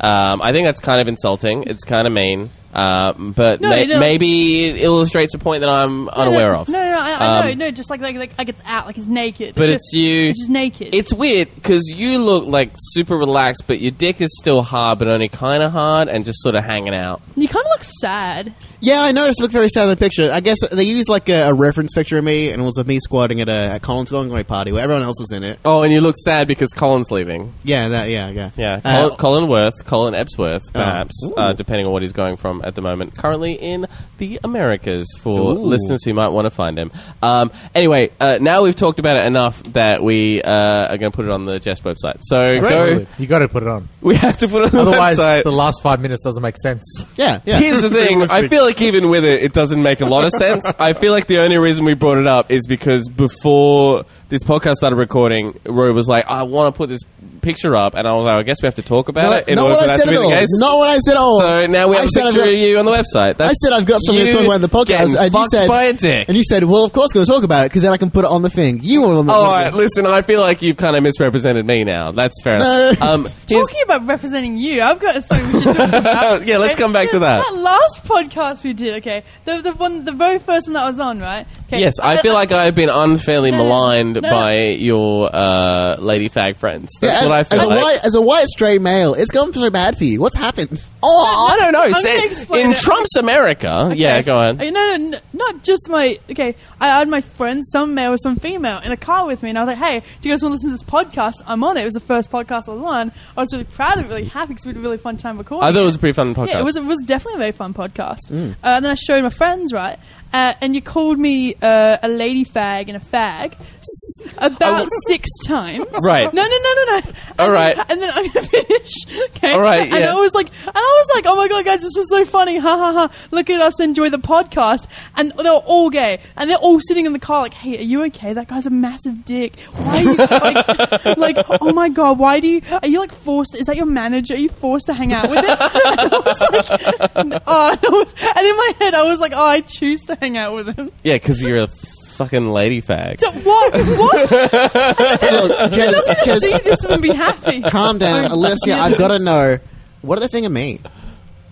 [0.00, 1.64] Um, I think that's kind of insulting.
[1.64, 2.50] It's kind of mean.
[2.74, 3.98] Um, but No, may- no.
[3.98, 6.68] maybe it illustrates a point that I'm unaware no, of.
[6.68, 8.86] No, no, no, I, I know, Um, no, just like like like, like it's out,
[8.86, 9.54] like he's naked.
[9.54, 10.26] But just- it's you.
[10.28, 10.94] It's just naked.
[10.94, 15.08] It's weird because you look like super relaxed, but your dick is still hard, but
[15.08, 17.22] only kind of hard, and just sort of hanging out.
[17.36, 18.52] you kind of look sad.
[18.80, 19.40] Yeah, I noticed.
[19.40, 20.30] It looked very sad in the picture.
[20.32, 22.86] I guess they used like a, a reference picture of me, and it was of
[22.86, 25.58] me squatting at a at Colin's going away party where everyone else was in it.
[25.64, 27.54] Oh, and you look sad because Colin's leaving.
[27.64, 28.08] Yeah, that.
[28.10, 31.34] Yeah, yeah, Yeah, Uh, Colin, Colin Worth, Colin Epsworth, perhaps, Ooh.
[31.34, 33.16] uh, depending on what he's going from at the moment.
[33.16, 33.86] Currently in
[34.18, 35.54] the Americas for Ooh.
[35.54, 36.92] listeners who might want to find find him.
[37.22, 40.52] Um, anyway, uh, now we've talked about it enough that we uh,
[40.92, 42.18] are going to put it on the Jest website.
[42.22, 43.06] So go.
[43.18, 43.88] You got to put it on.
[44.00, 45.44] We have to put it on the Otherwise, website.
[45.44, 47.04] the last five minutes doesn't make sense.
[47.16, 47.58] Yeah, yeah.
[47.58, 48.22] Here's the thing.
[48.22, 50.66] I feel like even with it, it doesn't make a lot of sense.
[50.78, 54.74] I feel like the only reason we brought it up is because before this podcast
[54.74, 57.00] started recording, Roy was like, "I want to put this
[57.40, 59.48] picture up," and I was like, "I guess we have to talk about Not, it
[59.48, 60.30] in not order what for I that said to be at the all.
[60.32, 61.40] case." Not what I said at all.
[61.40, 63.40] So now we have I a said picture got- of you on the website.
[63.40, 65.84] I said I've got something to talk about in the podcast, and you said, by
[65.84, 66.28] a dick.
[66.28, 67.96] and you said, "Well, of course, we're going to talk about it because then I
[67.96, 69.32] can put it on the thing." You were on the.
[69.32, 72.12] Oh, all right, listen, I feel like you've kind of misrepresented me now.
[72.12, 73.00] That's fair enough.
[73.00, 73.06] No.
[73.06, 76.46] Um, here's- Talking about representing you, I've got something we should talk about.
[76.46, 76.82] Yeah, let's Okay?
[76.82, 77.44] come back to that.
[77.44, 80.90] That last podcast we did, okay, the the one, the very first one that I
[80.90, 81.46] was on, right?
[81.68, 81.80] Okay.
[81.80, 84.20] yes, I feel like I've been unfairly No, no, maligned no.
[84.22, 86.88] by your uh, lady fag friends.
[87.00, 87.82] That's Yeah, as, what I feel as a like.
[87.82, 90.18] white as a white straight male, it's gone so bad for you.
[90.20, 90.80] What's happened?
[91.02, 91.82] Oh, I don't know.
[91.82, 92.24] I'm Say-
[92.64, 92.76] in it.
[92.78, 94.56] Trump's America, yeah, go on.
[94.56, 96.18] No, no, no, not just my.
[96.30, 99.50] Okay, I had my friends, some male, or some female, in a car with me,
[99.50, 101.34] and I was like, "Hey, do you guys want to listen to this podcast?
[101.46, 101.82] I'm on it.
[101.82, 103.12] It was the first podcast I was on.
[103.36, 105.36] I was really proud of it, really happy because we had a really fun time
[105.36, 105.68] recording.
[105.68, 106.48] I thought it was a pretty fun podcast.
[106.48, 106.76] Yeah, it was.
[106.76, 108.30] It was definitely a very fun podcast.
[108.30, 109.98] Uh, and then I showed my friends, right?
[110.32, 115.28] Uh, and you called me uh, a lady fag and a fag s- about six
[115.46, 115.86] times.
[116.04, 116.32] Right.
[116.32, 117.12] No, no, no, no, no.
[117.38, 117.76] All and right.
[117.76, 118.92] Then, and then I'm gonna finish.
[119.38, 119.52] Okay.
[119.52, 120.12] All right, And yeah.
[120.12, 122.58] I was like, and I was like, oh my god, guys, this is so funny.
[122.58, 123.10] Ha ha ha.
[123.30, 124.88] Look at us enjoy the podcast.
[125.16, 126.20] And they were all gay.
[126.36, 128.32] And they're all sitting in the car like, hey, are you okay?
[128.32, 129.58] That guy's a massive dick.
[129.72, 133.54] Why are you like, like oh my god, why do you, are you like forced,
[133.54, 134.34] is that your manager?
[134.34, 135.50] Are you forced to hang out with him?
[135.50, 139.32] And I was like, oh, and, I was, and in my head, I was like,
[139.34, 140.90] oh, I choose to hang out with him.
[141.02, 141.68] yeah, because you're a
[142.16, 143.20] fucking lady fag.
[143.20, 143.72] So what?
[143.72, 144.30] What?
[144.32, 147.62] Look, I'm Jez, not gonna Jez, see this and then be happy.
[147.62, 148.72] calm down, Alicia.
[148.74, 149.58] I've got to know
[150.02, 150.80] what do they think of me?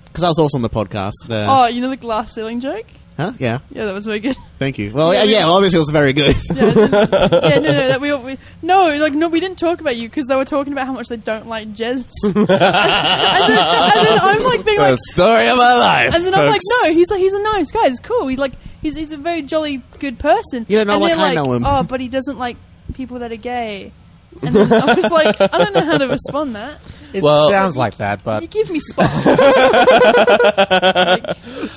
[0.06, 1.28] Because I was also on the podcast.
[1.30, 2.86] Uh, Oh, you know the glass ceiling joke?
[3.16, 3.32] Huh?
[3.38, 3.58] Yeah.
[3.70, 4.36] Yeah, that was very good.
[4.58, 4.92] Thank you.
[4.92, 6.36] Well, Yeah, yeah, we- yeah obviously it was very good.
[6.54, 6.70] Yeah, yeah,
[7.58, 10.36] no, no, that we, we no, like no, we didn't talk about you because they
[10.36, 12.06] were talking about how much they don't like Jez.
[12.24, 16.14] and, then, and then I'm like being like, the story of my life.
[16.14, 17.88] and then I'm like, no, he's like, he's a nice guy.
[17.88, 18.28] He's cool.
[18.28, 18.52] He's like,
[18.82, 20.66] he's he's a very jolly, good person.
[20.68, 21.64] You don't know and like they're I know him.
[21.66, 22.56] Oh, but he doesn't like
[22.94, 23.92] people that are gay.
[24.42, 26.78] And then I was like, I don't know how to respond that.
[27.16, 29.10] It Well- sounds like that, but You give me spot.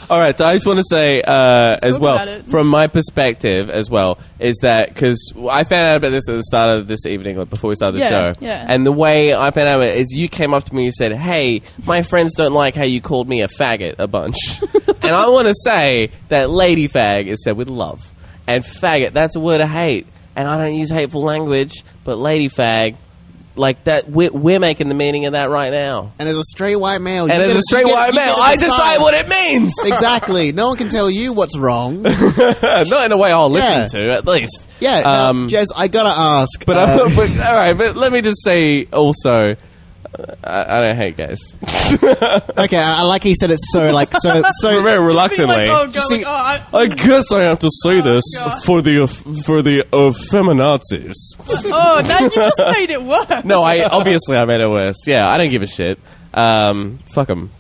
[0.10, 3.90] All right, so I just want to say uh, as well, from my perspective as
[3.90, 7.38] well, is that because I found out about this at the start of this evening,
[7.38, 8.66] like before we started the Yeah, show, yeah.
[8.68, 10.86] and the way I found out about it is you came up to me and
[10.86, 14.38] you said, "Hey, my friends don't like how you called me a faggot a bunch,"
[15.02, 18.02] and I want to say that lady fag is said with love,
[18.48, 22.50] and faggot that's a word I hate, and I don't use hateful language, but lady
[22.50, 22.96] fag.
[23.60, 26.14] Like that, we're, we're making the meaning of that right now.
[26.18, 29.00] and as a straight white male, you And as a straight white male, I decide
[29.00, 29.74] what it means.
[29.86, 30.54] exactly.
[30.54, 32.02] No one can tell you what's wrong.
[32.04, 34.70] Not in a way I'll listen to, at least.
[34.80, 36.66] Yeah, now, Um, Jez, I gotta ask.
[36.66, 37.74] but, uh, but all right.
[37.74, 39.56] But let me just say also, uh,
[40.44, 41.56] I, I don't hate gays.
[42.04, 44.82] okay, I, I like he said it so like so so.
[44.82, 45.68] Very reluctantly.
[45.68, 48.64] like, oh, God, See- like, oh, I, I guess I have to say this God.
[48.64, 49.08] for the
[49.46, 49.84] for the
[50.32, 51.14] feminazis.
[51.72, 53.44] oh, now you just made it worse.
[53.46, 55.08] no, I obviously I made it worse.
[55.08, 56.00] Yeah, I don't give a shit.
[56.34, 57.52] Um, fuck them.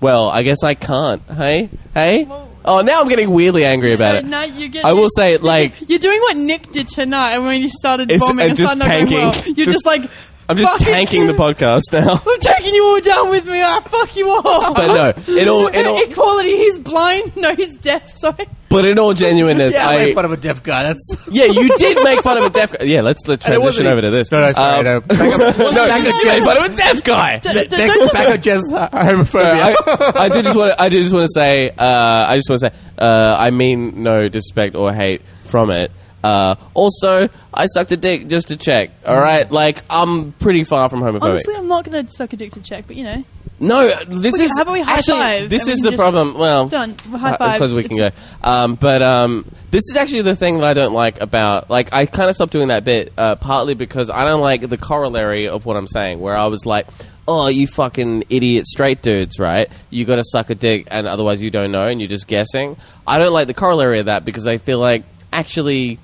[0.00, 1.22] Well, I guess I can't.
[1.22, 2.26] Hey, hey.
[2.64, 4.24] Oh, now I'm getting weirdly angry about it.
[4.26, 7.62] Now you get, I will say, like, You're doing what Nick did tonight and when
[7.62, 9.44] you started It's- bombing and just started not going well.
[9.46, 10.02] You're Just- just, like,
[10.48, 12.22] I'm just fucking- tanking the podcast now.
[12.26, 13.60] I'm taking you all down with me.
[13.62, 14.42] I fuck you all.
[14.74, 14.86] But
[15.26, 16.56] no, in all, in all, Equality.
[16.56, 17.36] He's blind.
[17.36, 18.16] No, he's deaf.
[18.16, 18.48] Sorry.
[18.70, 20.84] but in all genuineness, yeah, I I made fun of a deaf guy.
[20.84, 22.84] That's Yeah, you did make fun of a deaf guy.
[22.84, 24.32] Yeah, let's, let's it transition wasn't- over to this.
[24.32, 25.00] No, no, sorry, Um, no.
[25.06, 26.44] Back up, no, back you up, made Jez.
[26.44, 27.38] fun of a deaf guy.
[27.38, 28.12] D- Back, d- don't just.
[28.14, 29.76] back up Jez's uh, homophobia.
[29.86, 30.82] I, I did just want to.
[30.82, 31.70] I did just want to say.
[31.70, 31.84] Uh,
[32.26, 32.76] I just want to say.
[32.98, 35.90] Uh, I mean no disrespect or hate from it.
[36.28, 38.90] Uh, also, I sucked a dick just to check.
[39.06, 41.22] All right, like I'm pretty far from homophobic.
[41.22, 43.24] Honestly, I'm not going to suck a dick to check, but you know,
[43.60, 46.34] no, this Okay, is how about we high actually five this is the problem.
[46.34, 46.94] Well, done.
[47.10, 47.52] High uh, five.
[47.52, 48.12] as close as we can It's-
[48.42, 48.48] go.
[48.48, 51.68] Um, but um, this is actually the thing that I don't like about.
[51.70, 54.76] Like, I kind of stopped doing that bit uh, partly because I don't like the
[54.76, 56.86] corollary of what I'm saying, where I was like.
[57.30, 59.70] Oh, you fucking idiot straight dudes, right?
[59.90, 62.78] You gotta suck a dick and otherwise you don't know and you're just guessing.
[63.06, 65.98] I don't like the corollary of that because I feel like actually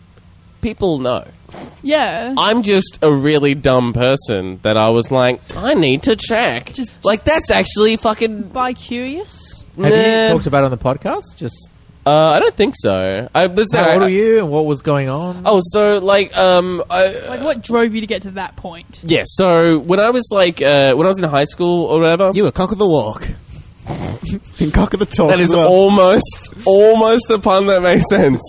[0.65, 1.25] people know.
[1.83, 2.35] Yeah.
[2.37, 6.73] I'm just a really dumb person that I was like, I need to check.
[6.73, 8.49] Just- like that's actually fucking.
[8.49, 9.65] By curious.
[9.77, 9.87] Have Nah.
[10.27, 11.37] you talked about it on the podcast?
[11.37, 11.71] Just
[12.07, 13.29] Uh, I don't think so.
[13.35, 15.43] I, this, how I- old are you and what was going on?
[15.47, 19.03] Oh, so like, um, I, Like, what drove you to get to that point?
[19.07, 19.23] yeah.
[19.25, 22.45] So when I was like, uh, when I was in high school or whatever, You
[22.45, 23.27] were cock of the walk.
[24.61, 25.29] and cock of the talk.
[25.31, 25.69] that as well.
[25.69, 28.41] almost, almost a pun that makes sense.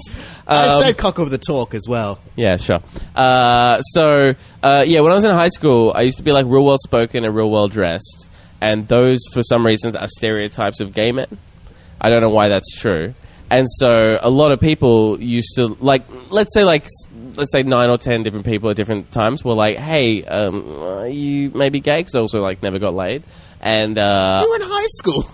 [0.48, 2.20] I Um, said cock over the talk as well.
[2.36, 2.80] Yeah, sure.
[3.16, 6.46] Uh, so, uh, yeah, when I was in high school, I used to be like
[6.48, 8.30] real well spoken and real well dressed,
[8.62, 11.28] and those, for some reasons, are stereotypes of gay men.
[12.00, 13.14] I don't know why that's true.
[13.50, 17.64] And so, a lot of people used to like, let's say, like, s- let's say
[17.64, 21.80] nine or ten different people at different times were like, "Hey, um, are you maybe
[21.80, 23.24] gay?" Because I also like never got laid,
[23.62, 25.30] and uh, You were in high school.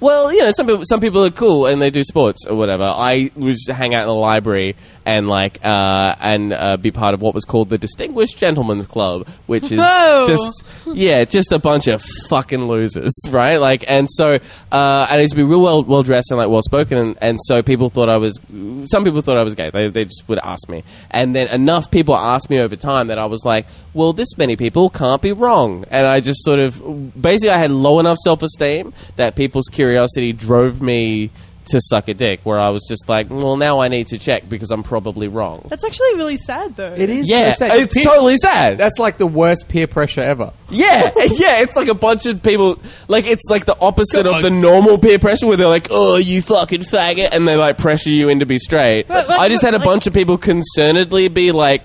[0.00, 2.84] Well, you know, some people some people are cool and they do sports or whatever.
[2.84, 4.76] I just hang out in the library
[5.10, 9.26] and like uh, and uh, be part of what was called the Distinguished Gentlemen's Club,
[9.46, 10.24] which is Whoa.
[10.24, 13.56] just yeah, just a bunch of fucking losers, right?
[13.56, 14.34] Like, and so
[14.70, 17.18] uh, and I used to be real well well dressed and like well spoken, and,
[17.20, 18.40] and so people thought I was.
[18.86, 19.70] Some people thought I was gay.
[19.70, 23.18] They they just would ask me, and then enough people asked me over time that
[23.18, 27.20] I was like, well, this many people can't be wrong, and I just sort of
[27.20, 31.30] basically I had low enough self esteem that people's curiosity drove me
[31.70, 34.48] to suck a dick, where I was just like, well, now I need to check
[34.48, 35.66] because I'm probably wrong.
[35.68, 36.94] That's actually really sad, though.
[36.96, 37.28] It is.
[37.28, 37.78] Yeah, so sad.
[37.78, 38.78] it's Peer- totally sad.
[38.78, 40.52] That's like the worst peer pressure ever.
[40.68, 42.80] Yeah, yeah, it's like a bunch of people.
[43.08, 46.42] Like it's like the opposite of the normal peer pressure, where they're like, "Oh, you
[46.42, 49.08] fucking faggot," and they like pressure you into be straight.
[49.08, 51.82] But- but- I just had a like- bunch of people concernedly be like.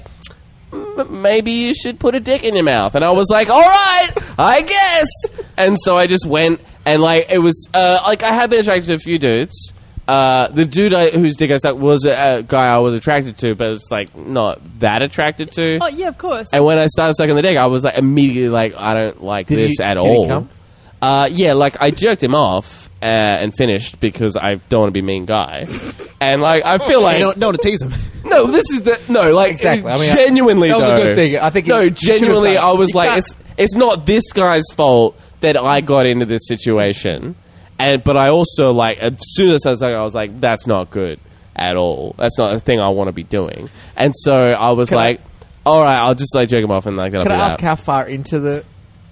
[0.73, 3.61] "M- Maybe you should put a dick in your mouth, and I was like, "All
[3.61, 5.07] right, I guess."
[5.57, 8.87] And so I just went, and like it was uh, like I had been attracted
[8.87, 9.71] to a few dudes.
[10.07, 13.37] Uh, the dude I, whose dick I sucked was a, a guy I was attracted
[13.39, 15.79] to, but it's like not that attracted to.
[15.81, 16.47] Oh yeah, of course.
[16.53, 19.47] And when I started sucking the dick, I was like immediately like, I don't like
[19.47, 20.27] Did this you- at did he all.
[20.27, 20.49] come?
[21.01, 24.93] Uh, yeah, like I jerked him off uh, and finished because I don't want to
[24.93, 25.65] be a mean guy,
[26.21, 27.91] and like I feel like You don't, don't want to tease him.
[28.23, 29.91] no, this is the no, like Exactly.
[29.91, 31.37] I mean, genuinely that was a though, good thing.
[31.37, 32.67] I think you- no, you should have genuinely, done it.
[32.67, 36.25] I was You like, can't- it's it's not this guy's fault that I got into
[36.25, 37.35] this situation,
[37.79, 40.67] and but I also like as soon as I was like, I was like, that's
[40.67, 41.19] not good
[41.55, 42.15] at all.
[42.17, 45.01] That's not a thing I want to be doing, and so I was Can I-
[45.01, 45.21] like,
[45.65, 47.65] all right, I'll just like jerk him off and like that'll Can I ask that.
[47.65, 48.63] how far into the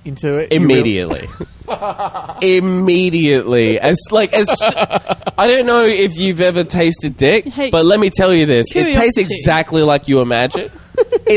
[0.06, 0.52] into it?
[0.54, 1.28] immediately.
[2.42, 3.80] Immediately.
[3.80, 4.48] As like as
[5.38, 8.68] i don't know if you've ever tasted dick Hey, but let me tell you this.
[8.76, 10.72] It tastes exactly like you imagine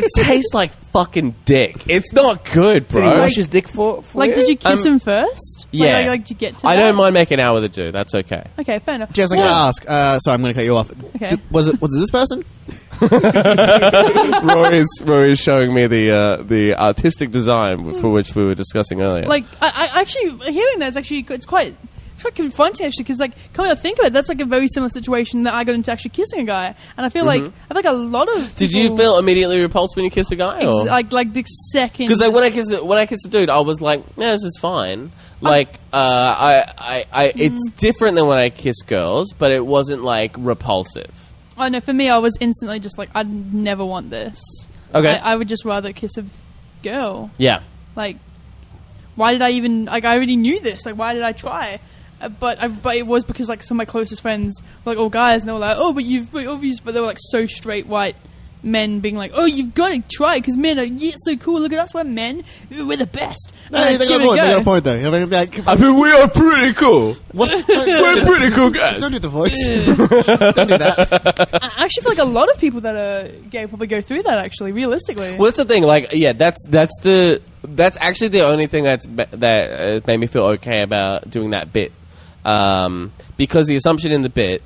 [0.05, 4.03] it tastes like fucking dick it's not good Did he bro wash his dick for?
[4.03, 4.37] for like, you?
[4.37, 5.67] did you kiss Um, him first?
[5.71, 6.67] Yeah Like, like, did you get to?
[6.69, 6.83] i that?
[6.83, 9.13] don't mind making out with a dude that's okay Okay, fair enough.
[9.13, 9.85] Jess, I gotta ask.
[9.89, 10.91] Uh, sorry, I'm going to cut you off.
[11.17, 11.37] Okay.
[11.37, 12.45] D- was it was it this person?
[14.47, 19.27] rory's rory's showing me the uh, the artistic design for which we were discussing earlier
[19.27, 21.77] Like, I, I actually hearing that is actually it's quite.
[22.17, 24.69] It's quite confronting actually because like coming to think of it, that's like a very
[24.69, 27.47] similar situation that I got into actually kissing a guy, and I feel like I
[27.47, 28.57] feel like a lot of Mm-hmm.
[28.57, 30.87] did you feel immediately repulsed when you kissed a guy ex- or?
[30.87, 33.51] like like the second Because like when I kissed a- when I kissed a dude,
[33.51, 37.77] I was like, "Yeah, this is fine." Like, uh, I, I, I, it's Mm.
[37.77, 41.13] different than when I kiss girls, but it wasn't like repulsive.
[41.59, 44.41] Oh no, for me, I was instantly just like, I'd never want this.
[44.95, 45.19] Okay.
[45.19, 46.25] I, I would just rather kiss a
[46.83, 47.31] girl.
[47.37, 47.61] Yeah,
[47.95, 48.17] Like,
[49.17, 50.07] why did I even like?
[50.07, 50.87] I already knew this.
[50.87, 51.81] Like, why did I try?
[52.21, 54.99] Uh, but I, but it was because like some of my closest friends were like
[54.99, 57.19] all guys, and they were like, oh, but you've but obvious, but they were like
[57.21, 58.17] so straight white
[58.63, 61.61] men being like, oh, you've got to try because men are yeah so cool.
[61.61, 63.53] Look at us, we're men, we're the best.
[63.71, 64.41] No, And they give got a it point.
[64.41, 64.97] They got a point though.
[65.17, 67.17] I mean, like, I mean, we are pretty cool.
[67.33, 69.01] what's, don't, We're don't, pretty cool guys.
[69.01, 69.57] don't do the voice.
[69.67, 71.49] don't do that.
[71.63, 74.39] I actually feel like a lot of people that are gay probably go through that.
[74.39, 75.85] Actually, realistically, Well, that's the thing.
[75.85, 80.27] Like, yeah, that's that's the that's actually the only thing that's that uh, made me
[80.27, 81.93] feel okay about doing that bit,
[82.47, 84.63] um, because the assumption in the bit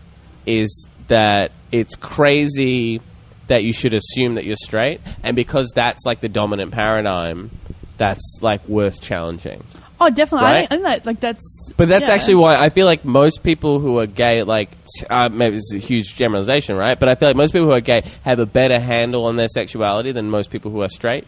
[0.47, 3.01] is that it's crazy
[3.49, 7.51] that you should assume that you're straight, and because that's like the dominant paradigm,
[7.97, 9.65] that's like worth challenging.
[10.01, 10.47] oh, definitely.
[10.47, 10.69] I Right?
[10.71, 11.73] think, I think that like that's.
[11.77, 12.15] But that's yeah.
[12.15, 14.71] actually why I feel like most people who are gay, like
[15.11, 16.99] uh, maybe it's a huge generalization, right?
[16.99, 19.49] But I feel like most people who are gay have a better handle on their
[19.49, 21.27] sexuality than most people who are straight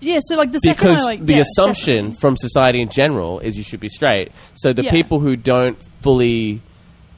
[0.00, 2.20] Yeah, so like the second because I, like, the yeah, assumption definitely.
[2.20, 4.30] from society in general is you should be straight.
[4.54, 4.90] So the Yeah.
[4.92, 5.76] people who don't
[6.06, 6.60] fully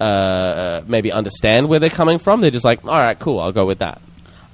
[0.01, 3.53] uh, uh, maybe understand where they're coming from, they're just like, all right, cool, I'll
[3.53, 4.01] go with that.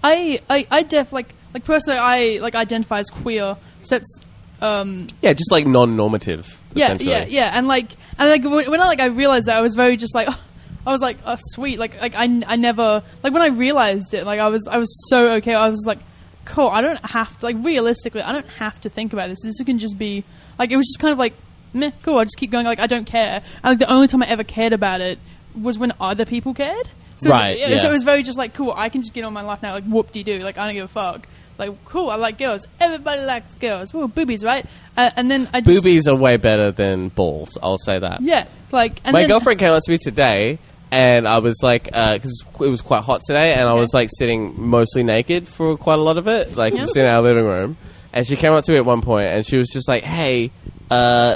[0.02, 3.56] I, I, I def like like personally I like identify as queer.
[3.82, 4.20] So it's
[4.60, 6.60] um Yeah, just like non-normative.
[6.74, 7.10] yeah essentially.
[7.10, 9.74] yeah yeah and like and like when when I like I realized that I was
[9.74, 10.28] very just like
[10.86, 14.24] I was like oh sweet like like I, I never like when I realized it
[14.26, 16.00] like I was I was so okay I was like
[16.44, 19.62] cool I don't have to like realistically I don't have to think about this this
[19.62, 20.24] can just be
[20.58, 21.32] like it was just kind of like
[21.74, 24.22] meh cool I just keep going like I don't care and like the only time
[24.22, 25.18] I ever cared about it
[25.60, 27.90] was when other people cared so Right, it, so yeah.
[27.90, 29.84] it was very just like cool I can just get on my life now like
[29.84, 31.26] whoop de doo like I don't give a fuck
[31.58, 35.60] like cool I like girls everybody likes girls well boobies right uh, and then I
[35.60, 37.56] just Boobies are way better than balls.
[37.62, 38.20] I'll say that.
[38.20, 40.58] yeah, like and My then, girlfriend came up to me today
[40.92, 44.54] and I was like, because it was quite hot today, and I was like sitting
[44.56, 46.80] mostly naked for quite a lot of it, like Yeah.
[46.82, 47.76] just in our living room.
[48.12, 50.52] And she came up to me at one point, and she was just like, "Hey,
[50.92, 51.34] uh,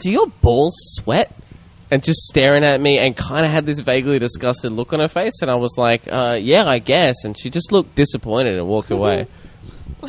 [0.00, 1.34] do your balls sweat?"
[1.90, 5.08] And just staring at me, and kind of had this vaguely disgusted look on her
[5.08, 8.66] face, and I was like, uh, "Yeah, I guess." And she just looked disappointed and
[8.68, 9.26] walked away.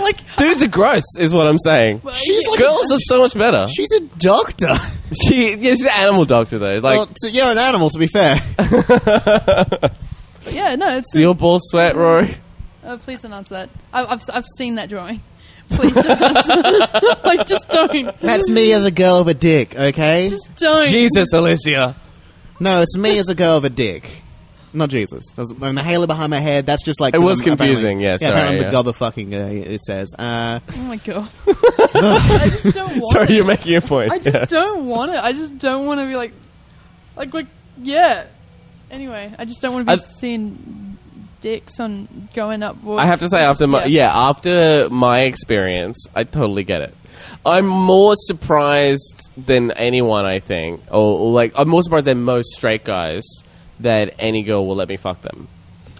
[0.00, 2.02] like Dudes are gross, is what I'm saying.
[2.14, 3.66] She's like Girls are so much better.
[3.68, 4.76] She's a doctor.
[5.26, 6.76] She, yeah, she's an animal doctor though.
[6.76, 8.36] Like, well, so you're an animal, to be fair.
[10.52, 12.36] yeah, no, it's do your balls sweat, Rory?
[12.84, 13.70] Uh, please don't answer that.
[13.92, 15.20] I, I've I've seen that drawing.
[15.70, 17.16] Please don't answer.
[17.24, 18.18] like, just don't.
[18.20, 20.28] That's me as a girl with a dick, okay?
[20.28, 20.88] Just don't.
[20.88, 21.96] Jesus, Alicia.
[22.58, 24.10] No, it's me as a girl with a dick.
[24.72, 25.24] Not Jesus.
[25.34, 27.14] That's, and the halo behind my head, that's just like...
[27.14, 28.64] It was I'm- apparently- confusing, yeah, sorry, apparently yeah.
[28.66, 30.14] the god of fucking, uh, it says.
[30.16, 31.28] Uh, Oh my god.
[31.48, 33.30] I just don't want Sorry, it.
[33.30, 34.12] you're making a point.
[34.12, 34.44] I just Yeah.
[34.44, 35.16] don't want it.
[35.18, 36.32] I just don't want to be like,
[37.16, 37.46] like, like,
[37.82, 38.26] yeah.
[38.92, 40.89] Anyway, I just don't want to be I- seeing
[41.40, 42.76] dicks on going up.
[42.86, 44.10] I have to say, after my yeah.
[44.14, 46.94] after my experience, I totally get it.
[47.44, 52.50] I'm more surprised than anyone, I think, or, or like I'm more surprised than most
[52.52, 53.24] straight guys
[53.80, 55.48] that any girl will let me fuck them.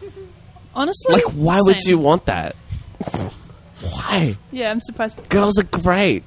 [0.74, 1.90] Honestly, Like, why would same.
[1.90, 2.54] you want that?
[3.80, 4.36] Why?
[4.52, 5.26] Yeah, I'm surprised.
[5.30, 6.22] Girls are great,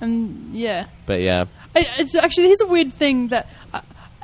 [0.00, 0.86] Um, yeah.
[1.06, 3.48] but yeah, I, it's actually here's a weird thing that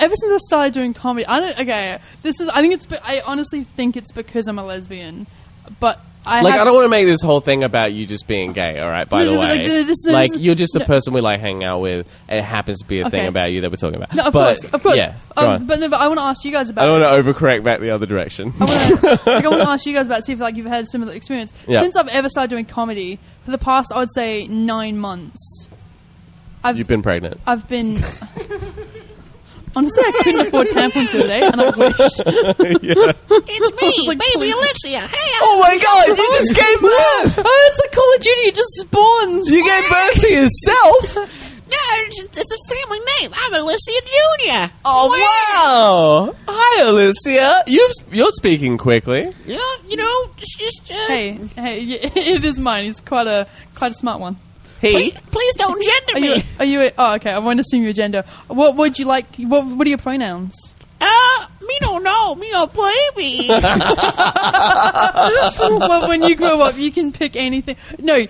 [0.00, 1.58] ever since I started doing comedy, I don't.
[1.60, 2.48] Okay, this is.
[2.48, 2.86] I think it's.
[2.86, 5.26] be- I honestly think it's because I'm a lesbian,
[5.78, 8.26] but I like have, I don't want to make this whole thing about you just
[8.26, 8.78] being gay.
[8.78, 10.80] All right, by No, the no, but, way, like, this- this- like you're just a
[10.84, 13.28] person we like hanging out with, and it happens to be a thing Okay.
[13.28, 14.14] about you that we're talking about.
[14.14, 14.96] No, of But, course, of course.
[14.98, 16.82] Yeah, go um, but no, but I want to ask you guys about.
[16.82, 18.52] I don't want to overcorrect back the other direction.
[18.60, 20.66] I want to like, I want to ask you guys about see if like you've
[20.66, 21.80] had a similar experience Yeah.
[21.80, 25.68] since I've ever started doing comedy for the past I would say nine months.
[26.62, 27.40] I've You've been pregnant.
[27.46, 27.96] I've been.
[29.76, 32.22] Honestly, I couldn't afford tampons today, and I wished.
[33.52, 34.54] It's me, like, baby please.
[34.54, 35.00] Alexia.
[35.00, 37.44] Hey, Oh my god, you just gave birth!
[37.46, 38.40] Oh, it's like Call of Duty.
[38.48, 39.48] It just spawns.
[39.50, 41.16] You gave birth to yourself?
[41.70, 43.30] no, it's, it's a family name.
[43.36, 44.00] I'm Alicia
[44.38, 44.70] Junior.
[44.84, 45.08] Oh
[45.54, 46.34] wow!
[46.48, 47.62] Hi, Alicia.
[47.66, 49.32] You you're speaking quickly.
[49.46, 50.90] Yeah, you know, it's just.
[50.90, 51.82] Uh, Hey, hey,
[52.34, 52.84] it is mine.
[52.84, 54.36] He's quite a quite a smart one.
[54.80, 55.10] He.
[55.30, 56.34] please don't gender Are you?
[56.36, 56.44] me.
[56.58, 56.80] Are you?
[56.82, 57.32] A, oh, okay.
[57.32, 58.24] I won't assume your gender.
[58.48, 59.36] What would you like?
[59.36, 60.74] What What are your pronouns?
[61.00, 62.34] Uh, me don't know.
[62.34, 63.46] Me a baby.
[65.88, 67.76] well, when you grow up, you can pick anything.
[67.98, 68.26] No,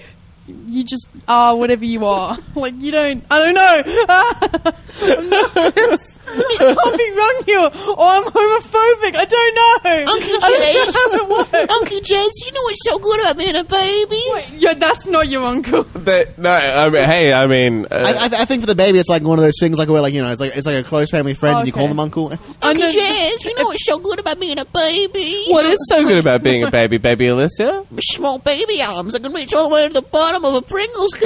[0.66, 2.36] you just are whatever you are.
[2.54, 3.24] Like you don't.
[3.30, 4.72] I don't know.
[5.02, 6.18] I'm nervous.
[6.32, 9.16] I'll be wrong here, or I'm homophobic.
[9.16, 10.12] I don't know.
[10.12, 11.72] Uncle I don't know how it works.
[11.72, 14.22] Uncle Jez, you know what's so good about being a baby?
[14.32, 15.82] Wait, yeah, that's not your uncle.
[15.94, 18.98] That, no, I mean, hey, I mean, uh, I, I, I think for the baby,
[19.00, 20.84] it's like one of those things, like where, like you know, it's like it's like
[20.84, 21.80] a close family friend, and you Okay.
[21.80, 22.28] call them uncle.
[22.32, 25.46] I Uncle know- Jez, you know what's so good about being a baby?
[25.48, 27.86] what is so good about being a baby, baby Alicia?
[28.12, 29.14] Small baby arms.
[29.16, 31.14] I can reach all the way to the bottom of a Pringles.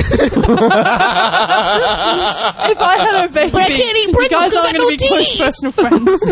[2.66, 4.72] If I had a baby, But I can't eat you Pringles guys 'cause aren't I
[4.78, 6.22] going to be got close personal friends.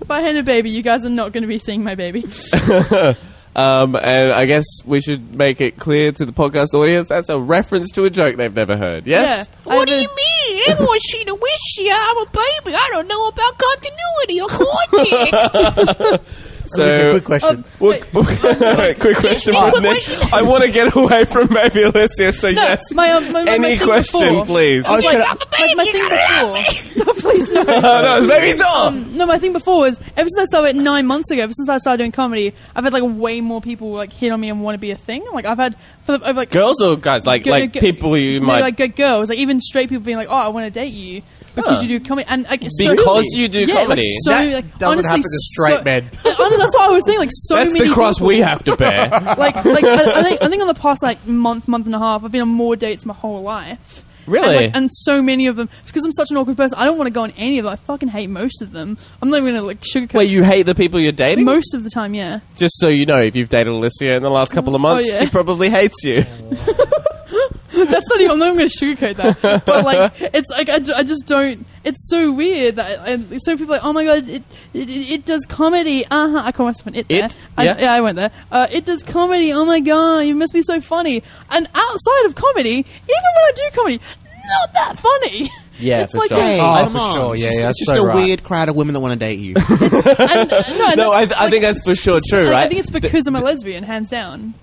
[0.00, 2.24] if I had a baby, you guys are not going to be seeing my baby.
[3.56, 7.38] Um, and I guess we should make it clear to the podcast audience that's a
[7.38, 9.06] reference to a joke they've never heard.
[9.06, 9.48] Yes.
[9.64, 9.74] Yeah.
[9.76, 10.62] What do have you mean?
[10.70, 11.76] Everyone's seen a wish.
[11.78, 12.74] Yeah, I'm a baby.
[12.76, 16.24] I don't know about continuity or context.
[16.66, 17.56] So, quick question.
[17.58, 19.90] Um, Well, quick question Quick for Nick.
[20.04, 20.28] question.
[20.32, 22.80] I want to get away from baby Alicia, so No, yes.
[22.94, 24.86] my, um, my, my, Any my thing question, before- please.
[24.86, 25.90] I was Like, gonna- I'm a like my baby.
[25.92, 27.04] thing You gotta before.
[27.06, 27.60] no, please no.
[27.60, 27.64] Oh,
[28.02, 28.86] no, it's baby Tom!
[28.94, 31.68] Um, no, my thing before was ever since I started nine months ago, ever since
[31.68, 34.62] I started doing comedy, I've had like way more people like hit on me and
[34.62, 35.24] want to be a thing.
[35.32, 37.26] Like I've had for the, over, like Girls or guys?
[37.26, 38.60] Like, G- like g- people you no, might.
[38.60, 41.22] like good girls, like even straight people being like, "Oh, I want to date you
[41.54, 41.86] because Huh.
[41.86, 44.02] you do comedy." And like it's so, Because you do yeah, comedy.
[44.02, 46.10] Like, so That like, doesn't honestly, happen to straight so- men.
[46.24, 47.20] I mean, that's what I was thinking.
[47.20, 49.08] Like so that's many the cross people- we have to bear.
[49.44, 51.98] Like, like I, I think I think on the past like month, month and a
[51.98, 54.04] half, I've been on more dates my whole life.
[54.26, 54.46] Really?
[54.46, 56.78] And, like, and so many of them because I'm such an awkward person.
[56.78, 57.72] I don't want to go on any of them.
[57.74, 58.96] I fucking hate most of them.
[59.20, 60.14] I'm not even gonna like sugarcoat.
[60.14, 61.44] Wait, you hate the people you're dating?
[61.44, 62.40] most of the time, yeah.
[62.56, 65.08] Just so you know, if you've dated Alicia in the last couple of oh, months,
[65.10, 65.20] yeah.
[65.20, 66.24] she probably hates you.
[67.90, 68.30] That's not even.
[68.32, 69.64] I'm not even going to sugarcoat that.
[69.66, 71.66] But like, it's like I, I just don't.
[71.84, 75.24] It's so weird that and so people are like, oh my god, it it, it
[75.24, 76.06] does comedy.
[76.06, 76.42] Uh huh.
[76.44, 77.08] I call myself an it.
[77.08, 77.24] There.
[77.26, 77.36] It?
[77.58, 77.78] I, Yeah.
[77.78, 78.30] yeah, I went there.
[78.50, 79.52] Uh, it does comedy.
[79.52, 81.22] Oh my god, you must be so funny.
[81.50, 84.00] And outside of comedy, even when I do comedy,
[84.48, 85.50] not that funny.
[85.78, 86.38] Yeah, It's for like sure.
[86.38, 87.14] a- Hey, Oh, come for on.
[87.16, 87.34] sure.
[87.34, 88.14] It's Yeah, just, yeah, it's that's just so a right.
[88.16, 89.54] weird crowd of women that want to date you.
[89.56, 92.64] And, uh, no, No, I, that's- I think that's for sure true, I- right?
[92.64, 94.54] I think it's because I'm a lesbian, hands down.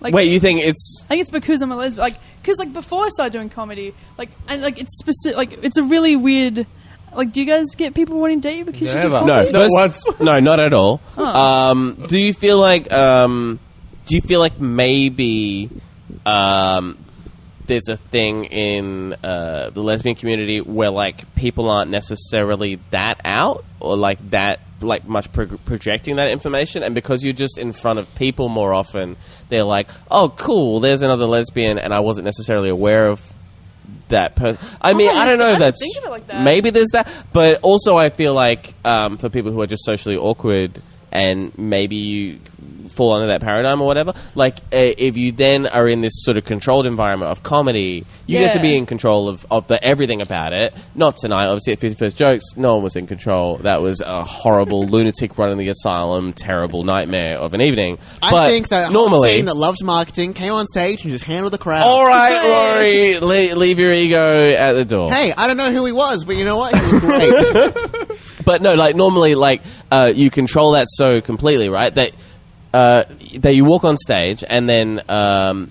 [0.00, 2.00] Like, Wait, you think it's I think it's because I'm a lesbian.
[2.00, 5.36] Like, because like before I started doing comedy, like, and like it's specific.
[5.36, 6.66] Like, it's a really weird.
[7.14, 9.24] Like, do you guys get people wanting to date you because you do Never.
[9.24, 9.52] No, comedy?
[9.52, 10.06] Not once.
[10.20, 11.00] no, not at all.
[11.16, 13.58] Um, do you feel like um,
[14.06, 15.70] do you feel like maybe
[16.24, 16.98] um,
[17.66, 23.64] there's a thing in uh, the lesbian community where like people aren't necessarily that out
[23.80, 27.98] or like that like much pro- projecting that information and because you're just in front
[27.98, 29.16] of people more often
[29.48, 33.20] they're like oh cool there's another lesbian and i wasn't necessarily aware of
[34.08, 36.42] that person i mean i don't know if that's think of it like that.
[36.42, 40.16] maybe there's that but also i feel like um, for people who are just socially
[40.16, 40.82] awkward
[41.12, 42.40] and maybe you
[42.98, 46.36] fall under that paradigm or whatever like uh, if you then are in this sort
[46.36, 48.62] of controlled environment of comedy you get to Yeah.
[48.62, 52.44] be in control of, of the everything about it not tonight obviously at 51st jokes
[52.56, 57.38] no one was in control that was a horrible lunatic running the asylum terrible nightmare
[57.38, 60.66] of an evening I but think that normally whole team that loves marketing came on
[60.66, 61.86] stage and just handled the crowd.
[61.86, 62.38] all right
[62.78, 66.24] rory le- leave your ego at the door Hey, I don't know who he was,
[66.24, 66.74] but you know what?
[66.74, 68.18] He was great.
[68.44, 69.60] But no, like normally, like
[69.92, 71.94] uh, you control that so completely, right?
[71.94, 72.12] That
[72.72, 73.04] uh,
[73.38, 75.02] that you walk on stage and then.
[75.08, 75.70] Um,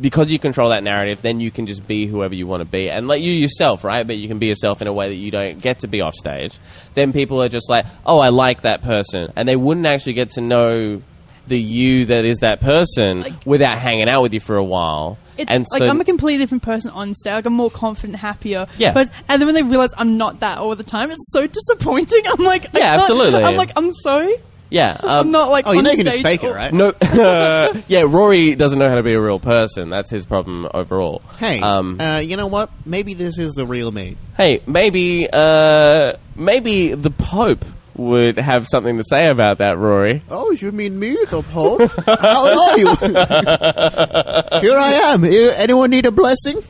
[0.00, 2.88] because you control that narrative, then you can just be whoever you want to be,
[2.88, 4.06] and like you yourself, right?
[4.06, 6.14] But you can be yourself in a way that you don't get to be off
[6.14, 6.58] stage.
[6.94, 10.30] Then people are just like, "Oh, I like that person," and they wouldn't actually get
[10.30, 11.02] to know
[11.46, 15.18] the you that is that person Like- without hanging out with you for a while.
[15.36, 17.34] It's and like so, I'm a completely different person on stage.
[17.34, 18.66] Like I'm more confident, happier.
[18.78, 18.94] Yeah.
[18.94, 22.22] But, and then when they realize I'm not that all the time, it's so disappointing.
[22.26, 23.42] I'm like, Yeah, absolutely.
[23.42, 24.36] I'm like, I'm sorry.
[24.74, 25.68] Yeah, um, I'm not like.
[25.68, 26.72] oh, you on know you can just stage fake it, right?
[26.72, 26.92] No,
[27.86, 29.88] yeah, Rory doesn't know how to be a real person.
[29.88, 31.22] That's his problem overall.
[31.38, 32.70] Hey, um, uh, you know what?
[32.84, 34.16] Maybe this is the real me.
[34.36, 37.64] hey, maybe, uh, maybe the Pope
[37.94, 40.24] would have something to say about that, Rory.
[40.28, 41.88] Oh, you mean me, the Pope?
[42.06, 42.86] How are you?
[44.60, 45.22] Here I am.
[45.22, 46.60] Anyone need a blessing?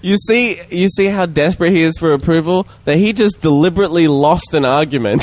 [0.00, 4.54] You see, you see how desperate he is for approval that he just deliberately lost
[4.54, 5.22] an argument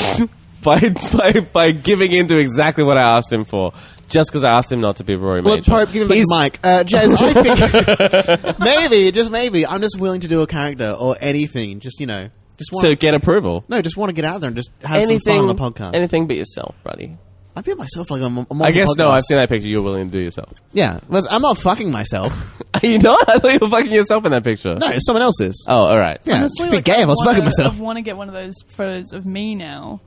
[0.66, 0.80] by,
[1.13, 3.72] by by giving in to exactly what I asked him for,
[4.09, 5.41] just because I asked him not to be Rory.
[5.41, 5.72] Well, Major.
[5.72, 6.59] Pope, give him He's- the mic.
[6.63, 7.34] Uh, Jazz, I
[8.45, 11.80] think maybe, just maybe, I'm just willing to do a character or anything.
[11.80, 13.63] Just you know, just want to get approval.
[13.70, 15.61] no, just want to get out there and just have Anything, some fun on the
[15.61, 15.95] podcast.
[15.95, 17.18] anything but yourself, buddy.
[17.57, 18.38] I feel myself like I'm.
[18.39, 19.07] I'm on I the guess no.
[19.07, 19.11] podcast.
[19.13, 19.70] I've seen that picture.
[19.70, 20.51] You're willing to do yourself.
[20.74, 22.34] Yeah, listen, I'm not fucking myself.
[22.74, 23.30] Are you not?
[23.30, 24.76] I thought you were fucking yourself in that picture.
[24.76, 25.66] No, someone else is.
[25.70, 26.20] Oh, all right.
[26.26, 27.80] Yeah, Honestly, it'd be like, gay if I was wanna, fucking myself.
[27.80, 30.01] I want to get one of those photos of me now.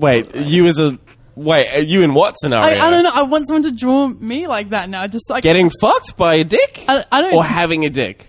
[0.00, 0.98] Wait, you as a
[1.36, 2.80] wait, are you in what I, scenario?
[2.80, 3.12] I don't know.
[3.14, 5.06] I want someone to draw me like that now.
[5.06, 7.34] Just like Getting fucked by a dick, I, I don't.
[7.34, 8.26] or having a dick,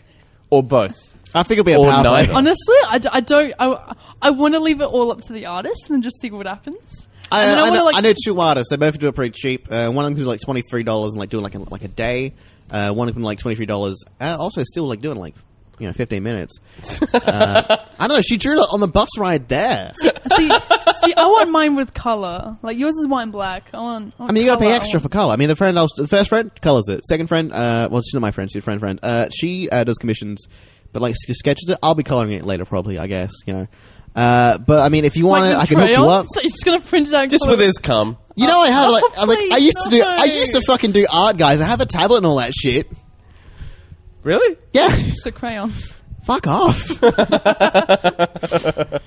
[0.50, 1.14] or both.
[1.34, 2.12] I think it'll be a Or power play.
[2.24, 2.34] neither.
[2.34, 3.54] Honestly, I, d- I don't.
[3.58, 6.30] I, I want to leave it all up to the artist and then just see
[6.30, 7.08] what happens.
[7.32, 8.70] I, And then I, wanna, know, like, I know two artists.
[8.70, 9.72] They both do it pretty cheap.
[9.72, 11.84] Uh, one of them do like twenty three dollars and like doing like a, like
[11.86, 12.34] a day.
[12.70, 14.04] Uh, one of them like twenty three dollars.
[14.20, 15.34] Uh, also, still like doing like
[15.80, 16.60] you know fifteen minutes.
[17.14, 18.22] uh, I don't know.
[18.22, 19.94] She drew it on the bus ride there.
[20.36, 20.52] see,
[20.94, 22.58] see, I want mine with color.
[22.62, 23.66] Like yours is white and black.
[23.74, 24.14] I want.
[24.20, 25.34] I, I mean, you gotta pay extra for color.
[25.34, 27.06] I mean, the friend I was, the first friend colors it.
[27.06, 28.52] Second friend, uh, well, she's not my friend.
[28.52, 29.00] She's a friend friend.
[29.02, 30.48] Uh, she uh, does commissions,
[30.94, 31.78] but like she sketches it.
[31.84, 32.98] I'll be coloring it later, probably.
[33.00, 33.68] I guess you know.
[34.16, 36.26] Uh, but I mean, if you want it, I can hook you up.
[36.34, 37.30] So you're just gonna print it out.
[37.30, 38.18] Just color with his cum.
[38.36, 40.04] You know, I have Oh, like, I'm like I please, used to do.
[40.06, 41.62] I used to fucking do art, guys.
[41.62, 42.88] I have a tablet and all that shit.
[44.24, 44.58] Really?
[44.72, 45.92] Yeah, So crayons.
[46.26, 47.02] fuck off.